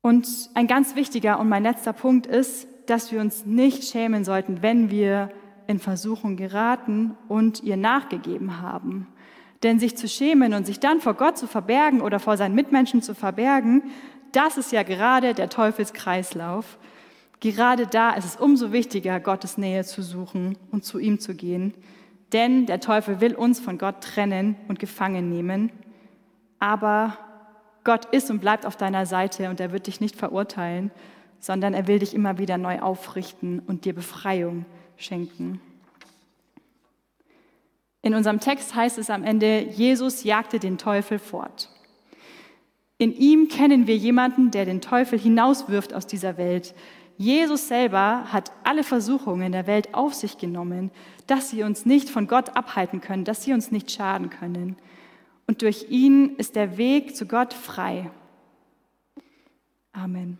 Und 0.02 0.28
ein 0.54 0.66
ganz 0.66 0.94
wichtiger 0.94 1.40
und 1.40 1.48
mein 1.48 1.64
letzter 1.64 1.92
Punkt 1.92 2.26
ist, 2.26 2.68
dass 2.86 3.10
wir 3.10 3.20
uns 3.20 3.44
nicht 3.44 3.84
schämen 3.84 4.24
sollten, 4.24 4.62
wenn 4.62 4.90
wir 4.90 5.30
in 5.66 5.80
Versuchung 5.80 6.36
geraten 6.36 7.16
und 7.28 7.62
ihr 7.62 7.76
nachgegeben 7.76 8.60
haben. 8.60 9.08
Denn 9.62 9.80
sich 9.80 9.96
zu 9.96 10.06
schämen 10.06 10.54
und 10.54 10.64
sich 10.64 10.78
dann 10.78 11.00
vor 11.00 11.14
Gott 11.14 11.38
zu 11.38 11.48
verbergen 11.48 12.02
oder 12.02 12.20
vor 12.20 12.36
seinen 12.36 12.54
Mitmenschen 12.54 13.02
zu 13.02 13.14
verbergen, 13.14 13.82
das 14.32 14.58
ist 14.58 14.70
ja 14.70 14.82
gerade 14.82 15.34
der 15.34 15.48
Teufelskreislauf. 15.48 16.78
Gerade 17.40 17.86
da 17.86 18.10
ist 18.10 18.24
es 18.24 18.36
umso 18.36 18.72
wichtiger, 18.72 19.18
Gottes 19.18 19.58
Nähe 19.58 19.84
zu 19.84 20.02
suchen 20.02 20.56
und 20.70 20.84
zu 20.84 20.98
ihm 20.98 21.18
zu 21.18 21.34
gehen. 21.34 21.74
Denn 22.32 22.66
der 22.66 22.80
Teufel 22.80 23.20
will 23.20 23.34
uns 23.34 23.60
von 23.60 23.78
Gott 23.78 24.02
trennen 24.02 24.56
und 24.68 24.78
gefangen 24.78 25.28
nehmen. 25.28 25.70
Aber 26.58 27.16
Gott 27.84 28.06
ist 28.06 28.30
und 28.30 28.40
bleibt 28.40 28.66
auf 28.66 28.76
deiner 28.76 29.06
Seite 29.06 29.48
und 29.48 29.60
er 29.60 29.72
wird 29.72 29.86
dich 29.86 30.00
nicht 30.00 30.16
verurteilen, 30.16 30.90
sondern 31.38 31.74
er 31.74 31.86
will 31.86 32.00
dich 32.00 32.14
immer 32.14 32.38
wieder 32.38 32.58
neu 32.58 32.80
aufrichten 32.80 33.60
und 33.60 33.84
dir 33.84 33.94
Befreiung 33.94 34.64
schenken. 34.96 35.60
In 38.02 38.14
unserem 38.14 38.40
Text 38.40 38.74
heißt 38.74 38.98
es 38.98 39.10
am 39.10 39.24
Ende, 39.24 39.60
Jesus 39.60 40.24
jagte 40.24 40.58
den 40.58 40.78
Teufel 40.78 41.18
fort. 41.18 41.70
In 42.98 43.12
ihm 43.12 43.48
kennen 43.48 43.86
wir 43.86 43.96
jemanden, 43.96 44.50
der 44.50 44.64
den 44.64 44.80
Teufel 44.80 45.18
hinauswirft 45.18 45.92
aus 45.92 46.06
dieser 46.06 46.38
Welt. 46.38 46.74
Jesus 47.18 47.68
selber 47.68 48.32
hat 48.32 48.52
alle 48.62 48.84
Versuchungen 48.84 49.52
der 49.52 49.66
Welt 49.66 49.94
auf 49.94 50.14
sich 50.14 50.38
genommen, 50.38 50.90
dass 51.26 51.50
sie 51.50 51.62
uns 51.62 51.86
nicht 51.86 52.10
von 52.10 52.26
Gott 52.26 52.56
abhalten 52.56 53.00
können, 53.00 53.24
dass 53.24 53.42
sie 53.42 53.52
uns 53.52 53.70
nicht 53.70 53.90
schaden 53.90 54.30
können. 54.30 54.76
Und 55.46 55.62
durch 55.62 55.86
ihn 55.88 56.36
ist 56.36 56.56
der 56.56 56.76
Weg 56.76 57.16
zu 57.16 57.26
Gott 57.26 57.54
frei. 57.54 58.10
Amen. 59.92 60.38